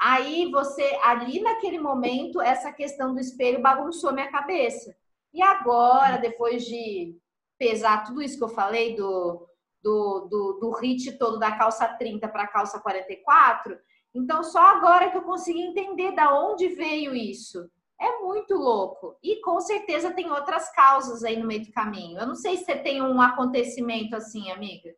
aí 0.00 0.50
você, 0.50 0.98
ali 1.02 1.40
naquele 1.40 1.78
momento, 1.78 2.40
essa 2.40 2.72
questão 2.72 3.14
do 3.14 3.20
espelho 3.20 3.62
bagunçou 3.62 4.12
minha 4.12 4.30
cabeça. 4.30 4.94
E 5.32 5.40
agora, 5.40 6.18
depois 6.18 6.64
de 6.64 7.16
pesar 7.58 8.04
tudo 8.04 8.20
isso 8.20 8.36
que 8.36 8.44
eu 8.44 8.48
falei, 8.48 8.96
do, 8.96 9.48
do, 9.82 10.28
do, 10.28 10.52
do 10.60 10.70
hit 10.80 11.12
todo 11.18 11.38
da 11.38 11.56
calça 11.56 11.86
30 11.86 12.28
para 12.28 12.44
a 12.44 12.48
calça 12.48 12.80
44, 12.80 13.78
então 14.14 14.42
só 14.42 14.60
agora 14.60 15.10
que 15.10 15.16
eu 15.16 15.22
consegui 15.22 15.62
entender 15.62 16.12
da 16.12 16.34
onde 16.38 16.68
veio 16.68 17.14
isso. 17.14 17.70
É 18.02 18.18
muito 18.18 18.54
louco. 18.54 19.16
E 19.22 19.40
com 19.42 19.60
certeza 19.60 20.12
tem 20.12 20.28
outras 20.28 20.68
causas 20.74 21.22
aí 21.22 21.38
no 21.38 21.46
meio 21.46 21.64
do 21.64 21.70
caminho. 21.70 22.18
Eu 22.18 22.26
não 22.26 22.34
sei 22.34 22.56
se 22.56 22.64
você 22.64 22.74
tem 22.74 23.00
um 23.00 23.20
acontecimento 23.22 24.16
assim, 24.16 24.50
amiga. 24.50 24.92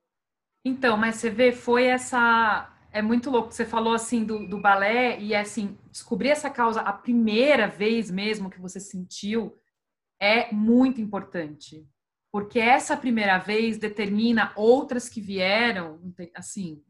Então, 0.65 0.97
mas 0.97 1.17
você 1.17 1.29
vê, 1.29 1.53
foi 1.53 1.85
essa. 1.85 2.75
É 2.91 3.03
muito 3.03 3.29
louco. 3.31 3.53
Você 3.53 3.67
falou 3.67 3.93
assim 3.93 4.25
do, 4.25 4.49
do 4.49 4.59
balé 4.59 5.21
e 5.21 5.35
assim, 5.35 5.77
descobrir 5.91 6.31
essa 6.31 6.49
causa 6.49 6.81
a 6.81 6.95
primeira 6.95 7.69
vez 7.69 8.11
mesmo 8.11 8.49
que 8.49 8.59
você 8.59 8.81
sentiu 8.81 9.55
é 10.19 10.51
muito 10.51 10.99
importante. 10.99 11.87
Porque 12.33 12.59
essa 12.59 12.97
primeira 12.97 13.37
vez 13.37 13.77
determina 13.77 14.51
outras 14.57 15.11
que 15.11 15.21
vieram, 15.21 16.01
assim, 16.35 16.83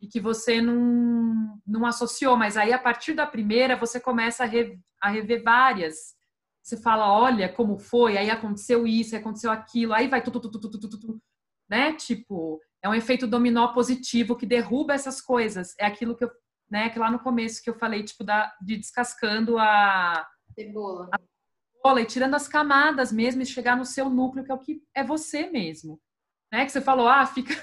e 0.00 0.08
que 0.08 0.18
você 0.18 0.60
não, 0.62 1.60
não 1.66 1.84
associou, 1.84 2.36
mas 2.36 2.56
aí 2.56 2.72
a 2.72 2.78
partir 2.78 3.12
da 3.12 3.26
primeira 3.26 3.76
você 3.76 4.00
começa 4.00 4.44
a, 4.44 4.46
re, 4.46 4.78
a 5.00 5.10
rever 5.10 5.42
várias. 5.42 6.14
Você 6.62 6.76
fala, 6.76 7.12
olha 7.12 7.52
como 7.52 7.78
foi, 7.78 8.16
aí 8.16 8.30
aconteceu 8.30 8.86
isso, 8.86 9.14
aí 9.14 9.20
aconteceu 9.20 9.50
aquilo, 9.50 9.92
aí 9.92 10.08
vai 10.08 10.22
tudo, 10.22 10.40
tudo, 10.40 10.58
tudo, 10.58 10.78
tudo, 10.78 11.00
tudo, 11.00 11.22
né? 11.68 11.92
Tipo, 11.94 12.60
é 12.82 12.88
um 12.88 12.94
efeito 12.94 13.26
dominó 13.26 13.68
positivo 13.68 14.36
que 14.36 14.46
derruba 14.46 14.94
essas 14.94 15.20
coisas. 15.20 15.74
É 15.78 15.84
aquilo 15.84 16.16
que 16.16 16.24
eu, 16.24 16.30
né, 16.70 16.88
que 16.88 16.98
lá 16.98 17.10
no 17.10 17.18
começo 17.18 17.62
que 17.62 17.68
eu 17.68 17.74
falei, 17.74 18.02
tipo, 18.02 18.24
da, 18.24 18.54
de 18.62 18.76
descascando 18.76 19.58
a 19.58 20.26
cebola. 20.54 21.08
A 21.12 21.18
cebola 21.76 22.00
e 22.00 22.06
tirando 22.06 22.34
as 22.34 22.48
camadas 22.48 23.12
mesmo 23.12 23.42
e 23.42 23.46
chegar 23.46 23.76
no 23.76 23.84
seu 23.84 24.08
núcleo, 24.08 24.44
que 24.44 24.52
é 24.52 24.54
o 24.54 24.58
que 24.58 24.82
é 24.94 25.04
você 25.04 25.50
mesmo. 25.50 26.00
Né? 26.52 26.64
Que 26.64 26.72
você 26.72 26.80
falou, 26.80 27.08
ah, 27.08 27.26
fica 27.26 27.54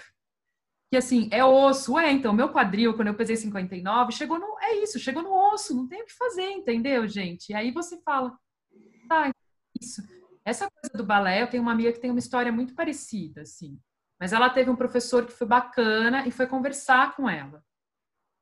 que 0.89 0.97
assim, 0.97 1.29
é 1.31 1.43
osso. 1.43 1.97
É, 1.97 2.11
então, 2.11 2.33
meu 2.33 2.49
quadril, 2.49 2.95
quando 2.95 3.09
eu 3.09 3.15
pesei 3.15 3.35
59, 3.35 4.11
chegou 4.11 4.39
no. 4.39 4.57
É 4.59 4.75
isso, 4.75 4.99
chegou 4.99 5.21
no 5.21 5.33
osso, 5.53 5.75
não 5.75 5.87
tem 5.87 6.01
o 6.01 6.05
que 6.05 6.13
fazer, 6.13 6.49
entendeu, 6.51 7.07
gente? 7.07 7.49
E 7.49 7.53
aí 7.53 7.71
você 7.71 7.99
fala, 8.01 8.37
tá, 9.07 9.31
isso. 9.79 10.01
Essa 10.45 10.69
coisa 10.69 10.97
do 10.97 11.05
balé, 11.05 11.41
eu 11.41 11.49
tenho 11.49 11.61
uma 11.61 11.73
amiga 11.73 11.91
que 11.91 11.99
tem 11.99 12.09
uma 12.09 12.19
história 12.19 12.51
muito 12.51 12.73
parecida, 12.73 13.41
assim. 13.41 13.77
Mas 14.19 14.31
ela 14.31 14.49
teve 14.49 14.69
um 14.69 14.75
professor 14.75 15.25
que 15.25 15.33
foi 15.33 15.45
bacana 15.45 16.25
e 16.25 16.31
foi 16.31 16.47
conversar 16.47 17.15
com 17.15 17.29
ela. 17.29 17.61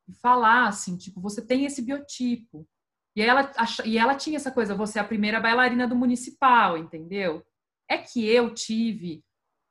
E 0.08 0.14
falar, 0.14 0.68
assim, 0.68 0.96
tipo, 0.98 1.20
você 1.20 1.44
tem 1.46 1.66
esse 1.66 1.82
biotipo. 1.82 2.68
E 3.16 3.22
ela, 3.22 3.52
e 3.86 3.98
ela 3.98 4.16
tinha 4.16 4.36
essa 4.36 4.52
coisa, 4.52 4.76
você 4.76 5.00
é 5.00 5.02
a 5.02 5.08
primeira 5.08 5.40
bailarina 5.40 5.88
do 5.88 5.96
municipal, 5.96 6.78
entendeu? 6.78 7.44
É 7.90 7.98
que 7.98 8.28
eu 8.28 8.54
tive 8.54 9.24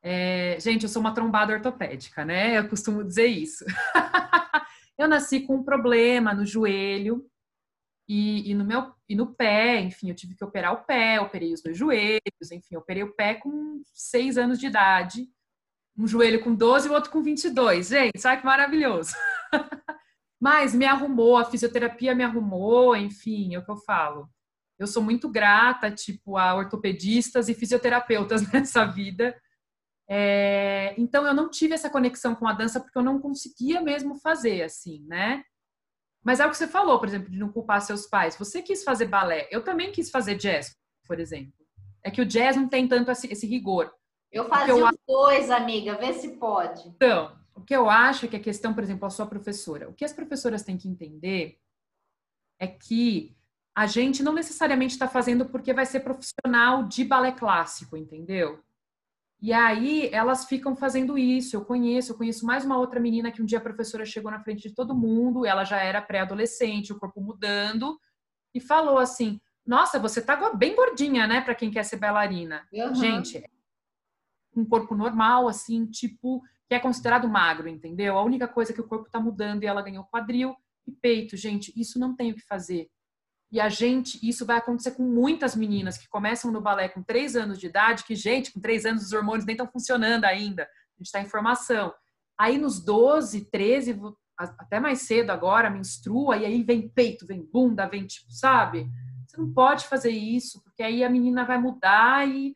é, 0.07 0.59
gente, 0.59 0.83
eu 0.83 0.89
sou 0.89 0.99
uma 0.99 1.15
trombada 1.15 1.51
ortopédica, 1.51 2.23
né? 2.23 2.59
Eu 2.59 2.69
costumo 2.69 3.03
dizer 3.03 3.25
isso. 3.25 3.65
eu 4.99 5.07
nasci 5.07 5.39
com 5.39 5.55
um 5.55 5.63
problema 5.63 6.31
no 6.31 6.45
joelho 6.45 7.25
e, 8.07 8.51
e, 8.51 8.53
no 8.53 8.63
meu 8.63 8.93
e 9.09 9.15
no 9.15 9.33
pé, 9.33 9.81
enfim, 9.81 10.09
eu 10.09 10.15
tive 10.15 10.35
que 10.35 10.43
operar 10.43 10.73
o 10.73 10.83
pé, 10.83 11.19
operei 11.19 11.51
os 11.51 11.63
dois 11.63 11.75
joelhos, 11.75 12.51
enfim, 12.51 12.75
operei 12.75 13.01
o 13.01 13.15
pé 13.15 13.33
com 13.33 13.81
seis 13.95 14.37
anos 14.37 14.59
de 14.59 14.67
idade, 14.67 15.27
um 15.97 16.05
joelho 16.05 16.43
com 16.43 16.53
12 16.53 16.87
e 16.87 16.91
o 16.91 16.93
outro 16.93 17.09
com 17.09 17.23
22. 17.23 17.87
Gente, 17.87 18.19
sabe 18.19 18.41
que 18.41 18.45
maravilhoso. 18.45 19.15
Mas 20.39 20.75
me 20.75 20.85
arrumou, 20.85 21.35
a 21.35 21.45
fisioterapia 21.45 22.13
me 22.13 22.23
arrumou, 22.23 22.95
enfim, 22.95 23.55
é 23.55 23.57
o 23.57 23.65
que 23.65 23.71
eu 23.71 23.77
falo. 23.77 24.29
Eu 24.77 24.85
sou 24.85 25.01
muito 25.01 25.27
grata, 25.27 25.89
tipo, 25.89 26.37
a 26.37 26.53
ortopedistas 26.53 27.49
e 27.49 27.55
fisioterapeutas 27.55 28.43
nessa 28.53 28.85
vida, 28.85 29.35
é, 30.07 30.93
então 30.97 31.25
eu 31.25 31.33
não 31.33 31.49
tive 31.49 31.73
essa 31.73 31.89
conexão 31.89 32.35
com 32.35 32.47
a 32.47 32.53
dança 32.53 32.79
porque 32.79 32.97
eu 32.97 33.03
não 33.03 33.19
conseguia 33.19 33.81
mesmo 33.81 34.15
fazer 34.15 34.63
assim, 34.63 35.03
né? 35.07 35.43
Mas 36.23 36.39
é 36.39 36.45
o 36.45 36.49
que 36.49 36.57
você 36.57 36.67
falou, 36.67 36.99
por 36.99 37.07
exemplo, 37.07 37.29
de 37.29 37.37
não 37.37 37.51
culpar 37.51 37.81
seus 37.81 38.07
pais. 38.07 38.35
Você 38.37 38.61
quis 38.61 38.83
fazer 38.83 39.05
balé, 39.05 39.47
eu 39.51 39.63
também 39.63 39.91
quis 39.91 40.09
fazer 40.09 40.35
jazz, 40.35 40.75
por 41.07 41.19
exemplo. 41.19 41.53
É 42.03 42.09
que 42.09 42.21
o 42.21 42.25
jazz 42.25 42.55
não 42.55 42.67
tem 42.67 42.87
tanto 42.87 43.11
esse, 43.11 43.47
rigor. 43.47 43.91
Eu 44.31 44.47
fazia 44.47 44.73
eu... 44.73 44.85
os 44.85 44.95
dois, 45.07 45.49
amiga, 45.51 45.95
vê 45.95 46.13
se 46.13 46.29
pode. 46.37 46.87
Então, 46.89 47.37
o 47.53 47.61
que 47.61 47.75
eu 47.75 47.89
acho 47.89 48.25
é 48.25 48.27
que 48.27 48.35
a 48.35 48.39
questão, 48.39 48.73
por 48.73 48.83
exemplo, 48.83 49.05
a 49.05 49.09
sua 49.09 49.25
professora, 49.25 49.87
o 49.87 49.93
que 49.93 50.03
as 50.03 50.13
professoras 50.13 50.63
têm 50.63 50.77
que 50.77 50.87
entender 50.87 51.59
é 52.59 52.67
que 52.67 53.35
a 53.75 53.85
gente 53.85 54.23
não 54.23 54.33
necessariamente 54.33 54.93
está 54.93 55.07
fazendo 55.07 55.45
porque 55.45 55.73
vai 55.73 55.85
ser 55.85 55.99
profissional 55.99 56.83
de 56.87 57.03
balé 57.03 57.31
clássico, 57.31 57.97
entendeu? 57.97 58.63
E 59.41 59.51
aí 59.53 60.09
elas 60.11 60.45
ficam 60.45 60.75
fazendo 60.75 61.17
isso. 61.17 61.55
Eu 61.55 61.65
conheço, 61.65 62.11
eu 62.11 62.17
conheço 62.17 62.45
mais 62.45 62.65
uma 62.65 62.77
outra 62.77 62.99
menina 62.99 63.31
que 63.31 63.41
um 63.41 63.45
dia 63.45 63.57
a 63.57 63.61
professora 63.61 64.05
chegou 64.05 64.31
na 64.31 64.39
frente 64.39 64.69
de 64.69 64.73
todo 64.73 64.95
mundo, 64.95 65.45
ela 65.45 65.63
já 65.63 65.77
era 65.77 66.01
pré-adolescente, 66.01 66.93
o 66.93 66.99
corpo 66.99 67.21
mudando, 67.21 67.99
e 68.53 68.59
falou 68.59 68.97
assim: 68.97 69.39
Nossa, 69.65 69.99
você 69.99 70.21
tá 70.21 70.53
bem 70.53 70.75
gordinha, 70.75 71.27
né, 71.27 71.41
para 71.41 71.55
quem 71.55 71.69
quer 71.69 71.83
ser 71.83 71.97
bailarina. 71.97 72.67
Uhum. 72.73 72.95
Gente, 72.95 73.43
um 74.55 74.65
corpo 74.65 74.95
normal, 74.95 75.47
assim, 75.47 75.85
tipo, 75.85 76.41
que 76.67 76.73
é 76.73 76.79
considerado 76.79 77.27
magro, 77.27 77.67
entendeu? 77.67 78.17
A 78.17 78.23
única 78.23 78.47
coisa 78.47 78.71
é 78.71 78.75
que 78.75 78.81
o 78.81 78.87
corpo 78.87 79.09
tá 79.09 79.19
mudando 79.19 79.63
e 79.63 79.67
ela 79.67 79.81
ganhou 79.81 80.05
quadril 80.05 80.55
e 80.87 80.91
peito, 80.91 81.35
gente, 81.35 81.73
isso 81.75 81.99
não 81.99 82.15
tem 82.15 82.31
o 82.31 82.35
que 82.35 82.45
fazer. 82.45 82.89
E 83.51 83.59
a 83.59 83.69
gente, 83.69 84.19
isso 84.27 84.45
vai 84.45 84.57
acontecer 84.57 84.91
com 84.91 85.03
muitas 85.03 85.55
meninas 85.55 85.97
que 85.97 86.09
começam 86.09 86.51
no 86.51 86.61
balé 86.61 86.89
com 86.89 87.03
três 87.03 87.35
anos 87.35 87.59
de 87.59 87.67
idade, 87.67 88.03
que, 88.03 88.15
gente, 88.15 88.51
com 88.51 88.59
três 88.59 88.85
anos 88.85 89.05
os 89.05 89.13
hormônios 89.13 89.45
nem 89.45 89.53
estão 89.53 89.67
funcionando 89.67 90.25
ainda. 90.25 90.63
A 90.63 90.97
gente 90.97 91.07
está 91.07 91.21
em 91.21 91.29
formação. 91.29 91.93
Aí 92.37 92.57
nos 92.57 92.83
12, 92.83 93.49
13, 93.49 93.99
até 94.37 94.79
mais 94.79 95.03
cedo 95.03 95.29
agora, 95.29 95.69
menstrua, 95.69 96.37
e 96.37 96.45
aí 96.45 96.63
vem 96.63 96.89
peito, 96.89 97.25
vem 97.25 97.43
bunda, 97.43 97.87
vem 97.87 98.05
tipo, 98.05 98.31
sabe? 98.31 98.89
Você 99.25 99.37
não 99.37 99.53
pode 99.53 99.87
fazer 99.87 100.11
isso, 100.11 100.61
porque 100.63 100.83
aí 100.83 101.03
a 101.03 101.09
menina 101.09 101.45
vai 101.45 101.57
mudar 101.57 102.27
e, 102.27 102.55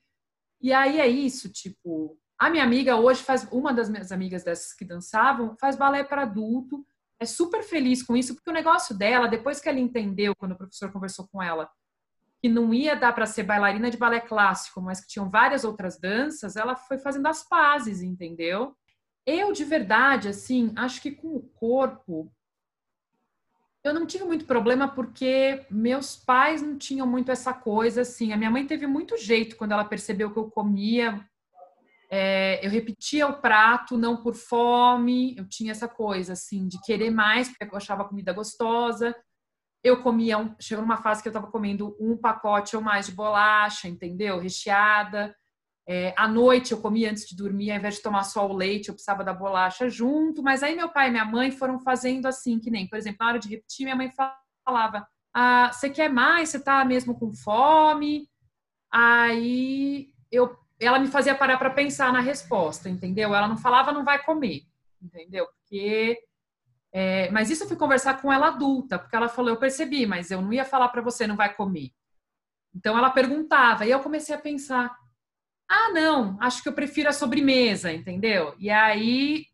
e 0.62 0.74
aí 0.74 1.00
é 1.00 1.08
isso, 1.08 1.50
tipo. 1.50 2.18
A 2.38 2.50
minha 2.50 2.64
amiga 2.64 2.96
hoje 2.96 3.22
faz, 3.22 3.48
uma 3.52 3.74
das 3.74 3.90
minhas 3.90 4.12
amigas 4.12 4.44
dessas 4.44 4.74
que 4.74 4.86
dançavam, 4.86 5.56
faz 5.60 5.76
balé 5.76 6.04
para 6.04 6.22
adulto 6.22 6.86
é 7.20 7.26
super 7.26 7.64
feliz 7.64 8.02
com 8.02 8.16
isso, 8.16 8.34
porque 8.34 8.50
o 8.50 8.54
negócio 8.54 8.98
dela, 8.98 9.28
depois 9.28 9.60
que 9.60 9.68
ela 9.68 9.80
entendeu, 9.80 10.34
quando 10.36 10.54
o 10.54 10.58
professor 10.58 10.92
conversou 10.92 11.28
com 11.32 11.44
ela, 11.44 11.70
que 12.42 12.48
não 12.48 12.74
ia 12.74 12.96
dar 12.96 13.14
para 13.14 13.26
ser 13.26 13.44
bailarina 13.44 13.92
de 13.92 13.98
balé 13.98 14.22
clássico, 14.22 14.82
mas 14.82 15.02
que 15.02 15.08
tinham 15.08 15.30
várias 15.30 15.66
outras 15.66 16.00
danças, 16.00 16.56
ela 16.56 16.76
foi 16.76 16.98
fazendo 16.98 17.28
as 17.28 17.44
pazes, 17.44 18.02
entendeu? 18.02 18.74
Eu, 19.26 19.52
de 19.52 19.66
verdade, 19.66 20.30
assim, 20.30 20.72
acho 20.78 21.02
que 21.02 21.12
com 21.12 21.36
o 21.36 21.42
corpo, 21.42 22.32
eu 23.84 23.94
não 23.94 24.06
tive 24.06 24.24
muito 24.24 24.46
problema 24.46 24.88
porque 24.88 25.66
meus 25.70 26.16
pais 26.16 26.62
não 26.62 26.78
tinham 26.78 27.06
muito 27.06 27.32
essa 27.32 27.54
coisa, 27.54 28.02
assim. 28.02 28.32
A 28.32 28.38
minha 28.38 28.50
mãe 28.50 28.66
teve 28.66 28.88
muito 28.88 29.18
jeito 29.18 29.58
quando 29.58 29.74
ela 29.74 29.84
percebeu 29.84 30.32
que 30.32 30.40
eu 30.40 30.50
comia 30.50 31.29
é, 32.12 32.66
eu 32.66 32.72
repetia 32.72 33.28
o 33.28 33.40
prato 33.40 33.98
não 33.98 34.22
por 34.22 34.34
fome, 34.34 35.36
eu 35.38 35.48
tinha 35.48 35.72
essa 35.72 35.88
coisa 35.88 36.34
assim 36.34 36.68
de 36.68 36.82
querer 36.82 37.12
mais 37.12 37.50
porque 37.50 37.64
eu 37.66 37.78
achava 37.78 38.02
a 38.02 38.08
comida 38.08 38.34
gostosa. 38.34 39.16
Eu 39.84 40.02
comia, 40.02 40.38
um, 40.38 40.56
chegou 40.60 40.84
numa 40.84 40.98
fase 40.98 41.22
que 41.22 41.28
eu 41.28 41.32
estava 41.32 41.52
comendo 41.52 41.96
um 42.00 42.18
pacote 42.18 42.76
ou 42.76 42.82
mais 42.82 43.06
de 43.06 43.14
bolacha, 43.14 43.88
entendeu? 43.88 44.40
Recheada. 44.40 45.36
É, 45.88 46.14
à 46.18 46.28
noite 46.28 46.72
eu 46.72 46.82
comia 46.82 47.10
antes 47.10 47.26
de 47.28 47.36
dormir, 47.36 47.72
ao 47.72 47.78
invés 47.78 47.96
de 47.96 48.02
tomar 48.02 48.24
só 48.24 48.48
o 48.48 48.54
leite, 48.54 48.90
eu 48.90 48.94
precisava 48.94 49.24
da 49.24 49.34
bolacha 49.34 49.88
junto. 49.90 50.44
Mas 50.44 50.64
aí 50.64 50.76
meu 50.76 50.90
pai 50.90 51.08
e 51.08 51.12
minha 51.12 51.26
mãe 51.26 51.52
foram 51.52 51.80
fazendo 51.80 52.26
assim, 52.26 52.60
que 52.60 52.72
nem, 52.72 52.88
por 52.88 52.98
exemplo, 52.98 53.18
na 53.22 53.28
hora 53.28 53.40
de 53.40 53.50
repetir, 53.50 53.86
minha 53.86 53.96
mãe 53.96 54.12
falava: 54.66 55.08
ah, 55.34 55.72
Você 55.72 55.90
quer 55.90 56.10
mais? 56.12 56.50
Você 56.50 56.58
está 56.58 56.84
mesmo 56.84 57.18
com 57.18 57.32
fome? 57.34 58.28
Aí 58.92 60.12
eu 60.32 60.59
ela 60.80 61.00
me 61.00 61.08
fazia 61.08 61.36
parar 61.36 61.58
para 61.58 61.70
pensar 61.70 62.12
na 62.14 62.20
resposta, 62.22 62.90
entendeu? 62.90 63.36
Ela 63.36 63.48
não 63.48 63.58
falava 63.58 63.92
não 63.92 64.04
vai 64.04 64.24
comer, 64.24 64.64
entendeu? 65.02 65.48
Porque 65.48 66.18
é, 66.92 67.30
mas 67.32 67.50
isso 67.50 67.64
eu 67.64 67.68
fui 67.68 67.78
conversar 67.78 68.22
com 68.22 68.32
ela 68.34 68.48
adulta, 68.48 68.98
porque 68.98 69.16
ela 69.16 69.30
falou, 69.30 69.52
eu 69.52 69.60
percebi, 69.60 70.06
mas 70.06 70.32
eu 70.32 70.42
não 70.42 70.52
ia 70.52 70.66
falar 70.66 70.90
para 70.90 71.02
você 71.02 71.28
não 71.28 71.36
vai 71.36 71.54
comer. 71.54 71.92
Então 72.74 72.98
ela 72.98 73.10
perguntava 73.10 73.86
e 73.86 73.92
eu 73.92 74.00
comecei 74.00 74.34
a 74.34 74.40
pensar, 74.40 74.96
ah 75.68 75.90
não, 75.90 76.38
acho 76.42 76.64
que 76.64 76.70
eu 76.70 76.74
prefiro 76.74 77.10
a 77.10 77.14
sobremesa, 77.14 77.92
entendeu? 77.92 78.56
E 78.58 78.70
aí 78.70 79.46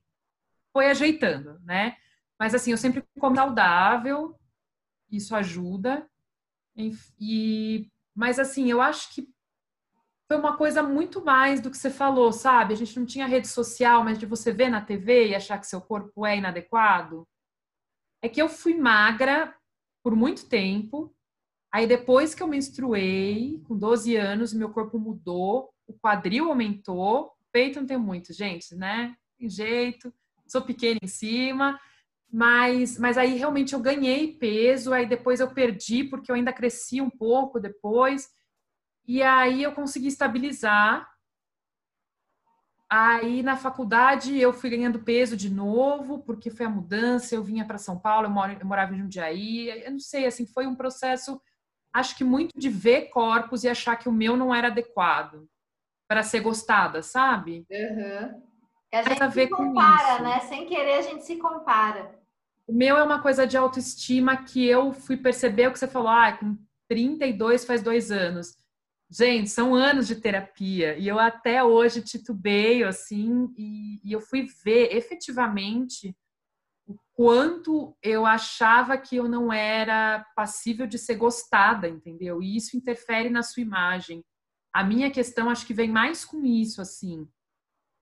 foi 0.71 0.89
ajeitando, 0.89 1.59
né? 1.61 1.97
Mas 2.39 2.53
assim, 2.53 2.71
eu 2.71 2.77
sempre 2.77 3.03
como 3.19 3.35
saudável, 3.35 4.37
isso 5.09 5.35
ajuda. 5.35 6.09
E 7.19 7.89
mas 8.13 8.39
assim, 8.39 8.69
eu 8.69 8.81
acho 8.81 9.13
que 9.13 9.27
foi 10.27 10.37
uma 10.37 10.57
coisa 10.57 10.81
muito 10.81 11.23
mais 11.23 11.61
do 11.61 11.69
que 11.69 11.77
você 11.77 11.89
falou, 11.89 12.31
sabe? 12.31 12.73
A 12.73 12.77
gente 12.77 12.97
não 12.99 13.05
tinha 13.05 13.27
rede 13.27 13.47
social, 13.47 14.03
mas 14.03 14.17
de 14.17 14.25
você 14.25 14.51
ver 14.51 14.69
na 14.69 14.81
TV 14.81 15.27
e 15.27 15.35
achar 15.35 15.59
que 15.59 15.67
seu 15.67 15.79
corpo 15.79 16.25
é 16.25 16.37
inadequado. 16.37 17.27
É 18.21 18.27
que 18.27 18.41
eu 18.41 18.49
fui 18.49 18.73
magra 18.73 19.55
por 20.03 20.15
muito 20.15 20.47
tempo. 20.47 21.13
Aí 21.71 21.85
depois 21.85 22.33
que 22.33 22.41
eu 22.41 22.47
menstruei, 22.47 23.61
com 23.67 23.77
12 23.77 24.15
anos, 24.15 24.53
meu 24.53 24.69
corpo 24.69 24.97
mudou, 24.97 25.69
o 25.85 25.93
quadril 25.93 26.49
aumentou, 26.49 27.25
o 27.25 27.31
peito 27.51 27.79
não 27.79 27.87
tem 27.87 27.97
muito, 27.97 28.33
gente, 28.33 28.73
né? 28.75 29.15
Tem 29.37 29.49
jeito, 29.49 30.11
sou 30.47 30.61
pequena 30.61 30.99
em 31.03 31.07
cima, 31.07 31.79
mas, 32.31 32.97
mas 32.97 33.17
aí 33.17 33.37
realmente 33.37 33.73
eu 33.73 33.79
ganhei 33.79 34.33
peso, 34.33 34.93
aí 34.93 35.05
depois 35.05 35.39
eu 35.39 35.53
perdi 35.53 36.03
porque 36.03 36.31
eu 36.31 36.35
ainda 36.35 36.53
cresci 36.53 36.99
um 37.01 37.09
pouco 37.09 37.59
depois. 37.59 38.27
E 39.07 39.21
aí 39.21 39.61
eu 39.63 39.71
consegui 39.71 40.07
estabilizar. 40.07 41.09
Aí 42.89 43.43
na 43.43 43.55
faculdade 43.55 44.39
eu 44.39 44.53
fui 44.53 44.69
ganhando 44.69 44.99
peso 44.99 45.35
de 45.35 45.49
novo, 45.49 46.19
porque 46.19 46.49
foi 46.49 46.65
a 46.65 46.69
mudança, 46.69 47.35
eu 47.35 47.43
vinha 47.43 47.65
para 47.65 47.77
São 47.77 47.99
Paulo, 47.99 48.27
eu, 48.27 48.31
moro, 48.31 48.55
eu 48.59 48.65
morava 48.65 48.93
em 48.93 48.99
Jundiaí, 48.99 49.69
eu 49.83 49.91
não 49.91 49.99
sei, 49.99 50.25
assim, 50.25 50.45
foi 50.45 50.67
um 50.67 50.75
processo, 50.75 51.41
acho 51.91 52.15
que 52.15 52.23
muito 52.23 52.57
de 52.57 52.69
ver 52.69 53.09
corpos 53.09 53.63
e 53.63 53.69
achar 53.69 53.95
que 53.95 54.07
o 54.07 54.13
meu 54.13 54.37
não 54.37 54.53
era 54.53 54.67
adequado 54.67 55.47
para 56.07 56.21
ser 56.21 56.41
gostada, 56.41 57.01
sabe? 57.01 57.65
Uhum. 57.69 58.43
A 58.93 59.01
gente 59.01 59.23
a 59.23 59.31
se 59.31 59.47
compara, 59.47 60.21
né? 60.21 60.39
Sem 60.41 60.67
querer 60.67 60.99
a 60.99 61.01
gente 61.01 61.25
se 61.25 61.37
compara. 61.37 62.17
O 62.67 62.73
meu 62.73 62.97
é 62.97 63.03
uma 63.03 63.21
coisa 63.21 63.47
de 63.47 63.57
autoestima 63.57 64.37
que 64.37 64.65
eu 64.65 64.93
fui 64.93 65.17
perceber 65.17 65.67
o 65.67 65.71
que 65.71 65.79
você 65.79 65.87
falou, 65.87 66.09
ah, 66.09 66.31
com 66.33 66.55
32 66.87 67.65
faz 67.65 67.81
dois 67.81 68.11
anos 68.11 68.55
Gente, 69.17 69.49
são 69.49 69.73
anos 69.73 70.07
de 70.07 70.15
terapia 70.17 70.97
e 70.97 71.07
eu 71.07 71.17
até 71.17 71.63
hoje 71.63 72.01
titubeio 72.01 72.85
assim 72.85 73.49
e, 73.57 74.01
e 74.03 74.11
eu 74.11 74.19
fui 74.19 74.45
ver 74.61 74.93
efetivamente 74.93 76.13
o 76.85 76.97
quanto 77.13 77.95
eu 78.03 78.25
achava 78.25 78.97
que 78.97 79.15
eu 79.15 79.29
não 79.29 79.53
era 79.53 80.25
passível 80.35 80.85
de 80.85 80.99
ser 80.99 81.15
gostada, 81.15 81.87
entendeu? 81.87 82.43
E 82.43 82.57
isso 82.57 82.75
interfere 82.75 83.29
na 83.29 83.41
sua 83.41 83.61
imagem. 83.61 84.21
A 84.73 84.83
minha 84.83 85.09
questão 85.09 85.49
acho 85.49 85.65
que 85.65 85.73
vem 85.73 85.89
mais 85.89 86.25
com 86.25 86.45
isso, 86.45 86.81
assim, 86.81 87.25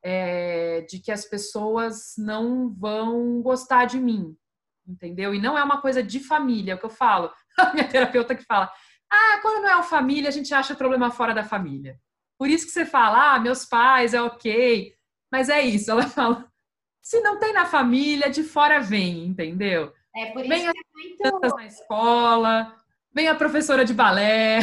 é, 0.01 0.81
de 0.81 0.97
que 0.97 1.11
as 1.11 1.25
pessoas 1.25 2.15
não 2.17 2.73
vão 2.73 3.39
gostar 3.43 3.85
de 3.85 3.99
mim, 3.99 4.35
entendeu? 4.87 5.35
E 5.35 5.39
não 5.39 5.55
é 5.55 5.63
uma 5.63 5.79
coisa 5.79 6.01
de 6.01 6.19
família, 6.19 6.71
é 6.71 6.75
o 6.75 6.79
que 6.79 6.85
eu 6.85 6.89
falo. 6.89 7.31
A 7.55 7.71
minha 7.71 7.87
terapeuta 7.87 8.35
que 8.35 8.43
fala, 8.45 8.71
ah, 9.13 9.39
quando 9.41 9.61
não 9.61 9.69
é 9.69 9.75
uma 9.75 9.83
família, 9.83 10.29
a 10.29 10.31
gente 10.31 10.53
acha 10.53 10.75
problema 10.75 11.11
fora 11.11 11.33
da 11.33 11.43
família. 11.43 11.99
Por 12.37 12.49
isso 12.49 12.65
que 12.65 12.71
você 12.71 12.85
fala, 12.85 13.35
ah, 13.35 13.39
meus 13.39 13.63
pais, 13.63 14.13
é 14.13 14.21
ok. 14.21 14.93
Mas 15.31 15.49
é 15.49 15.61
isso, 15.61 15.91
ela 15.91 16.03
fala, 16.09 16.45
se 17.01 17.21
não 17.21 17.39
tem 17.39 17.53
na 17.53 17.65
família, 17.65 18.29
de 18.29 18.43
fora 18.43 18.79
vem, 18.79 19.25
entendeu? 19.25 19.93
É 20.15 20.27
por 20.31 20.41
isso 20.41 20.49
vem 20.49 20.67
as 20.67 20.73
que 20.73 20.79
é 21.27 21.31
muito... 21.31 21.55
na 21.55 21.65
escola, 21.65 22.75
vem 23.13 23.27
a 23.27 23.35
professora 23.35 23.85
de 23.85 23.93
balé. 23.93 24.59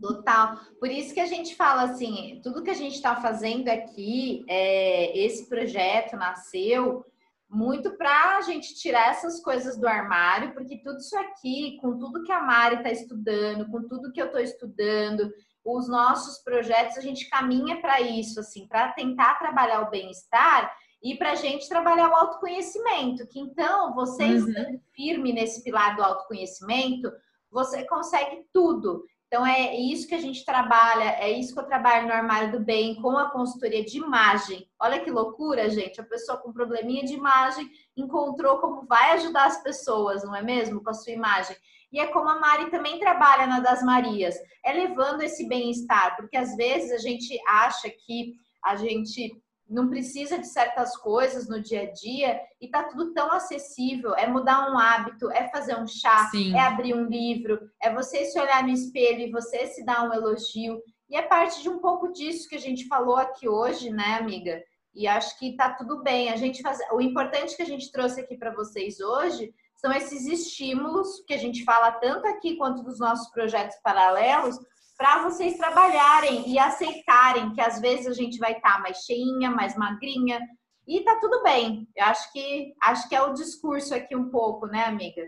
Total. 0.00 0.58
Por 0.78 0.90
isso 0.90 1.12
que 1.12 1.20
a 1.20 1.26
gente 1.26 1.56
fala 1.56 1.82
assim, 1.82 2.40
tudo 2.42 2.62
que 2.62 2.70
a 2.70 2.74
gente 2.74 2.94
está 2.94 3.16
fazendo 3.16 3.68
aqui, 3.68 4.44
é, 4.48 5.18
esse 5.18 5.48
projeto 5.48 6.16
nasceu 6.16 7.04
muito 7.50 7.96
para 7.96 8.38
a 8.38 8.40
gente 8.42 8.74
tirar 8.74 9.10
essas 9.10 9.42
coisas 9.42 9.76
do 9.76 9.88
armário, 9.88 10.54
porque 10.54 10.78
tudo 10.78 10.98
isso 10.98 11.18
aqui, 11.18 11.76
com 11.80 11.98
tudo 11.98 12.22
que 12.22 12.30
a 12.30 12.40
Mari 12.40 12.76
está 12.76 12.90
estudando, 12.90 13.68
com 13.70 13.88
tudo 13.88 14.12
que 14.12 14.22
eu 14.22 14.26
estou 14.26 14.40
estudando, 14.40 15.32
os 15.64 15.88
nossos 15.88 16.38
projetos, 16.42 16.96
a 16.96 17.00
gente 17.00 17.28
caminha 17.28 17.80
para 17.80 18.00
isso, 18.00 18.40
assim, 18.40 18.66
para 18.66 18.92
tentar 18.92 19.38
trabalhar 19.38 19.82
o 19.82 19.90
bem-estar 19.90 20.72
e 21.02 21.16
para 21.16 21.32
a 21.32 21.34
gente 21.34 21.68
trabalhar 21.68 22.08
o 22.10 22.14
autoconhecimento. 22.14 23.26
Que 23.26 23.40
então, 23.40 23.94
você 23.94 24.24
uhum. 24.24 24.36
estando 24.36 24.80
firme 24.94 25.32
nesse 25.32 25.62
pilar 25.64 25.96
do 25.96 26.02
autoconhecimento, 26.02 27.10
você 27.50 27.84
consegue 27.86 28.44
tudo. 28.52 29.04
Então 29.30 29.46
é 29.46 29.76
isso 29.76 30.08
que 30.08 30.14
a 30.16 30.20
gente 30.20 30.44
trabalha, 30.44 31.04
é 31.20 31.30
isso 31.30 31.54
que 31.54 31.60
eu 31.60 31.64
trabalho 31.64 32.08
no 32.08 32.12
Armário 32.12 32.50
do 32.50 32.58
Bem 32.58 33.00
com 33.00 33.16
a 33.16 33.30
consultoria 33.30 33.84
de 33.84 33.96
imagem. 33.96 34.68
Olha 34.76 34.98
que 34.98 35.08
loucura, 35.08 35.70
gente. 35.70 36.00
A 36.00 36.04
pessoa 36.04 36.36
com 36.38 36.52
probleminha 36.52 37.04
de 37.04 37.14
imagem 37.14 37.70
encontrou 37.96 38.58
como 38.58 38.84
vai 38.88 39.12
ajudar 39.12 39.44
as 39.44 39.62
pessoas, 39.62 40.24
não 40.24 40.34
é 40.34 40.42
mesmo? 40.42 40.82
Com 40.82 40.90
a 40.90 40.94
sua 40.94 41.12
imagem. 41.12 41.56
E 41.92 42.00
é 42.00 42.08
como 42.08 42.28
a 42.28 42.40
Mari 42.40 42.72
também 42.72 42.98
trabalha 42.98 43.46
na 43.46 43.60
das 43.60 43.84
Marias, 43.84 44.34
é 44.64 44.72
levando 44.72 45.22
esse 45.22 45.46
bem-estar, 45.46 46.16
porque 46.16 46.36
às 46.36 46.56
vezes 46.56 46.90
a 46.90 46.98
gente 46.98 47.40
acha 47.46 47.88
que 47.88 48.34
a 48.64 48.74
gente 48.74 49.40
não 49.70 49.88
precisa 49.88 50.36
de 50.36 50.48
certas 50.48 50.96
coisas 50.96 51.48
no 51.48 51.62
dia 51.62 51.82
a 51.82 51.92
dia 51.92 52.40
e 52.60 52.68
tá 52.68 52.82
tudo 52.82 53.12
tão 53.12 53.30
acessível. 53.30 54.14
É 54.16 54.26
mudar 54.26 54.70
um 54.70 54.76
hábito, 54.76 55.30
é 55.30 55.48
fazer 55.48 55.76
um 55.78 55.86
chá, 55.86 56.28
Sim. 56.30 56.54
é 56.56 56.60
abrir 56.60 56.92
um 56.92 57.04
livro, 57.04 57.70
é 57.80 57.94
você 57.94 58.24
se 58.24 58.38
olhar 58.38 58.64
no 58.64 58.70
espelho 58.70 59.20
e 59.20 59.30
você 59.30 59.68
se 59.68 59.84
dar 59.84 60.02
um 60.02 60.12
elogio. 60.12 60.82
E 61.08 61.16
é 61.16 61.22
parte 61.22 61.62
de 61.62 61.68
um 61.68 61.78
pouco 61.78 62.12
disso 62.12 62.48
que 62.48 62.56
a 62.56 62.60
gente 62.60 62.88
falou 62.88 63.16
aqui 63.16 63.48
hoje, 63.48 63.90
né, 63.90 64.16
amiga? 64.18 64.60
E 64.92 65.06
acho 65.06 65.38
que 65.38 65.56
tá 65.56 65.72
tudo 65.72 66.02
bem. 66.02 66.30
A 66.30 66.36
gente 66.36 66.60
faz... 66.62 66.78
O 66.92 67.00
importante 67.00 67.54
que 67.54 67.62
a 67.62 67.66
gente 67.66 67.92
trouxe 67.92 68.20
aqui 68.20 68.36
para 68.36 68.52
vocês 68.52 68.98
hoje 69.00 69.54
são 69.76 69.92
esses 69.92 70.26
estímulos 70.26 71.22
que 71.26 71.32
a 71.32 71.38
gente 71.38 71.64
fala 71.64 71.92
tanto 71.92 72.26
aqui 72.26 72.56
quanto 72.56 72.82
dos 72.82 72.98
nossos 72.98 73.30
projetos 73.30 73.76
paralelos, 73.82 74.58
para 75.00 75.22
vocês 75.22 75.56
trabalharem 75.56 76.46
e 76.46 76.58
aceitarem 76.58 77.54
que 77.54 77.60
às 77.62 77.80
vezes 77.80 78.06
a 78.06 78.12
gente 78.12 78.36
vai 78.36 78.52
estar 78.52 78.74
tá 78.74 78.80
mais 78.80 78.98
cheinha, 78.98 79.50
mais 79.50 79.74
magrinha, 79.74 80.38
e 80.86 81.00
tá 81.02 81.18
tudo 81.18 81.42
bem. 81.42 81.88
Eu 81.96 82.04
acho 82.04 82.30
que 82.30 82.74
acho 82.82 83.08
que 83.08 83.14
é 83.14 83.22
o 83.22 83.32
discurso 83.32 83.94
aqui 83.94 84.14
um 84.14 84.28
pouco, 84.28 84.66
né, 84.66 84.84
amiga? 84.84 85.22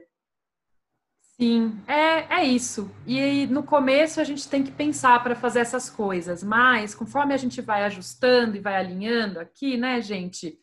Sim, 1.41 1.83
é, 1.89 2.41
é 2.41 2.45
isso. 2.45 2.91
E 3.07 3.47
no 3.47 3.63
começo 3.63 4.21
a 4.21 4.25
gente 4.25 4.47
tem 4.47 4.63
que 4.63 4.71
pensar 4.71 5.23
para 5.23 5.35
fazer 5.35 5.61
essas 5.61 5.89
coisas, 5.89 6.43
mas 6.43 6.95
conforme 6.95 7.33
a 7.33 7.39
gente 7.39 7.63
vai 7.63 7.83
ajustando 7.85 8.59
e 8.59 8.61
vai 8.61 8.77
alinhando 8.77 9.41
aqui, 9.41 9.79
né, 9.79 10.03
gente? 10.03 10.59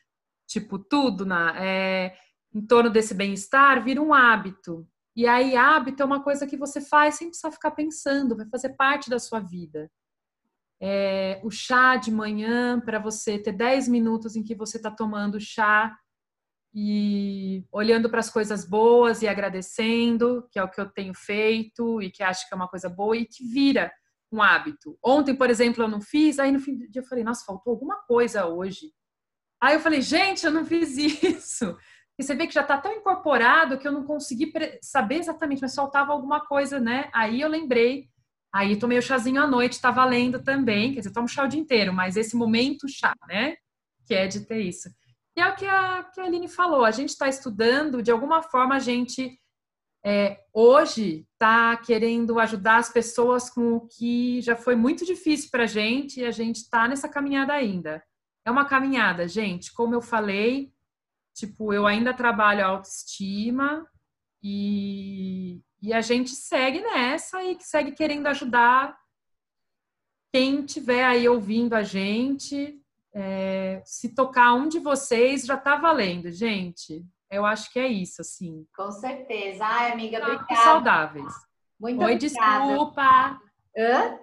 Tipo, 0.45 0.77
tudo 0.77 1.25
na, 1.25 1.55
é, 1.59 2.15
em 2.53 2.61
torno 2.61 2.91
desse 2.91 3.15
bem-estar, 3.15 3.83
vira 3.83 3.99
um 3.99 4.13
hábito. 4.13 4.87
E 5.19 5.27
aí, 5.27 5.53
hábito 5.53 6.01
é 6.01 6.05
uma 6.05 6.23
coisa 6.23 6.47
que 6.47 6.55
você 6.55 6.79
faz 6.79 7.15
sem 7.15 7.27
precisar 7.27 7.51
ficar 7.51 7.71
pensando, 7.71 8.37
vai 8.37 8.47
fazer 8.47 8.69
parte 8.77 9.09
da 9.09 9.19
sua 9.19 9.41
vida. 9.41 9.91
É, 10.81 11.41
o 11.43 11.51
chá 11.51 11.97
de 11.97 12.09
manhã, 12.09 12.79
para 12.79 12.99
você 12.99 13.37
ter 13.37 13.51
10 13.51 13.89
minutos 13.89 14.37
em 14.37 14.43
que 14.43 14.55
você 14.55 14.77
está 14.77 14.89
tomando 14.89 15.37
chá 15.37 15.93
e 16.73 17.65
olhando 17.69 18.09
para 18.09 18.21
as 18.21 18.29
coisas 18.29 18.63
boas 18.63 19.21
e 19.21 19.27
agradecendo, 19.27 20.47
que 20.49 20.57
é 20.57 20.63
o 20.63 20.69
que 20.69 20.79
eu 20.79 20.89
tenho 20.89 21.13
feito 21.13 22.01
e 22.01 22.09
que 22.09 22.23
acho 22.23 22.47
que 22.47 22.53
é 22.53 22.55
uma 22.55 22.69
coisa 22.69 22.87
boa 22.87 23.17
e 23.17 23.25
que 23.25 23.43
vira 23.43 23.91
um 24.31 24.41
hábito. 24.41 24.97
Ontem, 25.03 25.35
por 25.35 25.49
exemplo, 25.49 25.83
eu 25.83 25.89
não 25.89 25.99
fiz, 25.99 26.39
aí 26.39 26.49
no 26.49 26.61
fim 26.61 26.77
do 26.77 26.89
dia 26.89 27.01
eu 27.01 27.05
falei, 27.05 27.25
nossa, 27.25 27.43
faltou 27.43 27.71
alguma 27.71 27.97
coisa 28.03 28.45
hoje. 28.45 28.93
Aí 29.61 29.73
eu 29.75 29.81
falei, 29.81 30.01
gente, 30.01 30.45
eu 30.45 30.51
não 30.53 30.65
fiz 30.65 30.95
isso. 30.97 31.77
E 32.19 32.23
você 32.23 32.35
vê 32.35 32.45
que 32.45 32.53
já 32.53 32.63
está 32.63 32.77
tão 32.77 32.91
incorporado 32.91 33.77
que 33.77 33.87
eu 33.87 33.93
não 33.93 34.03
consegui 34.03 34.51
saber 34.81 35.15
exatamente, 35.15 35.61
mas 35.61 35.73
faltava 35.73 36.11
alguma 36.11 36.41
coisa, 36.41 36.77
né? 36.77 37.09
Aí 37.13 37.39
eu 37.39 37.47
lembrei, 37.47 38.09
aí 38.53 38.75
tomei 38.75 38.97
o 38.97 39.01
chazinho 39.01 39.41
à 39.41 39.47
noite, 39.47 39.73
está 39.73 39.89
valendo 39.89 40.43
também, 40.43 40.91
quer 40.93 40.99
dizer, 40.99 41.13
tomo 41.13 41.29
chá 41.29 41.45
o 41.45 41.47
dia 41.47 41.61
inteiro, 41.61 41.93
mas 41.93 42.17
esse 42.17 42.35
momento 42.35 42.89
chá, 42.89 43.15
né? 43.25 43.55
Que 44.05 44.13
é 44.13 44.27
de 44.27 44.41
ter 44.41 44.59
isso. 44.59 44.89
E 45.33 45.39
é 45.39 45.47
o 45.47 45.55
que 45.55 45.65
a, 45.65 46.03
que 46.13 46.19
a 46.19 46.25
Aline 46.25 46.49
falou, 46.49 46.83
a 46.83 46.91
gente 46.91 47.11
está 47.11 47.29
estudando, 47.29 48.03
de 48.03 48.11
alguma 48.11 48.43
forma 48.43 48.75
a 48.75 48.79
gente 48.79 49.39
é, 50.03 50.41
hoje 50.53 51.25
está 51.31 51.77
querendo 51.77 52.37
ajudar 52.37 52.79
as 52.79 52.89
pessoas 52.89 53.49
com 53.49 53.75
o 53.75 53.87
que 53.87 54.41
já 54.41 54.57
foi 54.57 54.75
muito 54.75 55.05
difícil 55.05 55.49
para 55.49 55.63
a 55.63 55.67
gente 55.67 56.19
e 56.19 56.25
a 56.25 56.31
gente 56.31 56.57
está 56.57 56.85
nessa 56.85 57.07
caminhada 57.07 57.53
ainda. 57.53 58.03
É 58.45 58.51
uma 58.51 58.65
caminhada, 58.65 59.25
gente, 59.25 59.71
como 59.71 59.95
eu 59.95 60.01
falei, 60.01 60.73
Tipo, 61.39 61.73
eu 61.73 61.87
ainda 61.87 62.13
trabalho 62.13 62.65
a 62.65 62.67
autoestima 62.67 63.87
e, 64.43 65.61
e 65.81 65.93
a 65.93 66.01
gente 66.01 66.31
segue 66.31 66.81
nessa 66.81 67.41
e 67.41 67.57
segue 67.61 67.93
querendo 67.93 68.27
ajudar 68.27 68.99
quem 70.33 70.65
estiver 70.65 71.05
aí 71.05 71.29
ouvindo 71.29 71.75
a 71.75 71.81
gente. 71.81 72.77
É, 73.13 73.81
se 73.85 74.13
tocar 74.13 74.53
um 74.53 74.67
de 74.67 74.79
vocês, 74.79 75.45
já 75.45 75.55
tá 75.55 75.77
valendo, 75.77 76.29
gente. 76.29 77.05
Eu 77.31 77.45
acho 77.45 77.71
que 77.71 77.79
é 77.79 77.87
isso, 77.87 78.19
assim. 78.19 78.67
Com 78.75 78.91
certeza. 78.91 79.65
Ai, 79.65 79.93
amiga, 79.93 80.19
obrigada. 80.19 80.55
saudáveis. 80.57 81.33
Muito 81.79 82.03
Oi, 82.03 82.15
obrigada. 82.15 82.65
desculpa. 82.67 83.41
Hã? 83.77 84.19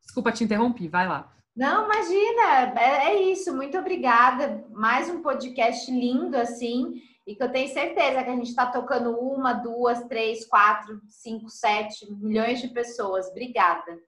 Desculpa 0.00 0.32
te 0.32 0.44
interrompi, 0.44 0.88
vai 0.88 1.06
lá. 1.06 1.30
Não, 1.54 1.84
imagina, 1.84 2.80
é, 2.80 3.10
é, 3.10 3.22
isso. 3.30 3.54
Muito 3.54 3.76
obrigada. 3.76 4.64
Mais 4.70 5.10
um 5.10 5.20
podcast 5.20 5.90
lindo 5.90 6.36
assim, 6.36 7.02
e 7.26 7.34
que 7.34 7.42
eu 7.42 7.52
tenho 7.52 7.68
certeza 7.68 8.22
que 8.22 8.30
a 8.30 8.34
gente 8.34 8.48
está 8.48 8.66
tocando 8.66 9.18
uma, 9.18 9.52
duas, 9.52 10.02
três, 10.08 10.46
quatro, 10.46 11.00
cinco, 11.08 11.50
sete 11.50 12.10
milhões 12.10 12.60
de 12.60 12.68
pessoas. 12.68 13.28
Obrigada. 13.28 13.98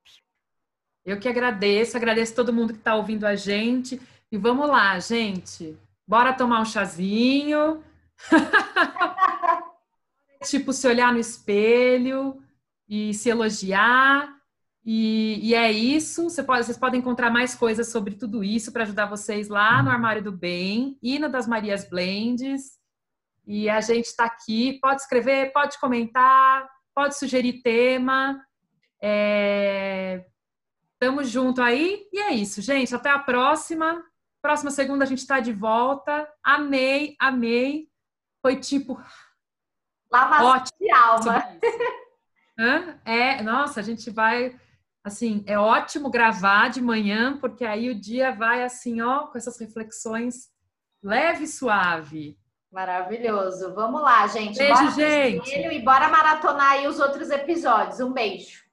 Eu 1.04 1.20
que 1.20 1.28
agradeço, 1.28 1.98
agradeço 1.98 2.34
todo 2.34 2.52
mundo 2.52 2.72
que 2.72 2.78
está 2.78 2.94
ouvindo 2.94 3.26
a 3.26 3.34
gente. 3.34 4.00
E 4.32 4.38
vamos 4.38 4.66
lá, 4.66 4.98
gente. 4.98 5.76
Bora 6.06 6.32
tomar 6.32 6.62
um 6.62 6.64
chazinho. 6.64 7.84
tipo, 10.44 10.72
se 10.72 10.88
olhar 10.88 11.12
no 11.12 11.18
espelho 11.18 12.42
e 12.88 13.12
se 13.12 13.28
elogiar 13.28 14.33
e, 14.84 15.40
e, 15.42 15.54
é 15.54 15.72
isso. 15.72 16.24
Você 16.24 16.42
pode, 16.42 16.66
vocês 16.66 16.76
podem 16.76 17.00
encontrar 17.00 17.30
mais 17.30 17.54
coisas 17.54 17.90
sobre 17.90 18.16
tudo 18.16 18.44
isso 18.44 18.70
para 18.70 18.82
ajudar 18.82 19.06
vocês 19.06 19.48
lá 19.48 19.82
no 19.82 19.90
Armário 19.90 20.22
do 20.22 20.30
Bem 20.30 20.98
e 21.02 21.18
no 21.18 21.30
das 21.30 21.46
Marias 21.46 21.88
Blends. 21.88 22.78
E 23.46 23.70
a 23.70 23.80
gente 23.80 24.06
está 24.06 24.26
aqui. 24.26 24.78
Pode 24.80 25.00
escrever, 25.00 25.52
pode 25.52 25.78
comentar, 25.78 26.68
pode 26.94 27.16
sugerir 27.16 27.62
tema. 27.62 28.44
É... 29.00 30.26
Tamo 30.98 31.24
junto 31.24 31.62
aí. 31.62 32.06
E 32.12 32.20
é 32.20 32.34
isso, 32.34 32.60
gente. 32.60 32.94
Até 32.94 33.08
a 33.08 33.18
próxima. 33.18 34.04
Próxima 34.42 34.70
segunda 34.70 35.04
a 35.04 35.06
gente 35.06 35.20
está 35.20 35.40
de 35.40 35.52
volta. 35.52 36.28
Amei, 36.42 37.16
amei. 37.18 37.88
Foi 38.42 38.56
tipo. 38.56 39.02
Lavação 40.12 40.64
de 40.78 40.90
alma. 40.90 41.42
Hã? 42.58 43.00
É, 43.04 43.42
nossa, 43.42 43.80
a 43.80 43.82
gente 43.82 44.10
vai 44.10 44.54
Assim, 45.04 45.44
é 45.46 45.58
ótimo 45.58 46.10
gravar 46.10 46.70
de 46.70 46.80
manhã, 46.80 47.36
porque 47.38 47.64
aí 47.64 47.90
o 47.90 48.00
dia 48.00 48.32
vai 48.32 48.64
assim, 48.64 49.02
ó, 49.02 49.26
com 49.26 49.36
essas 49.36 49.60
reflexões 49.60 50.48
leve 51.02 51.44
e 51.44 51.46
suave. 51.46 52.38
Maravilhoso. 52.72 53.74
Vamos 53.74 54.00
lá, 54.00 54.26
gente. 54.26 54.56
Beijo, 54.56 54.74
bora 54.74 54.90
gente. 54.90 55.54
E 55.54 55.78
bora 55.82 56.08
maratonar 56.08 56.72
aí 56.72 56.88
os 56.88 56.98
outros 56.98 57.30
episódios. 57.30 58.00
Um 58.00 58.12
beijo. 58.12 58.64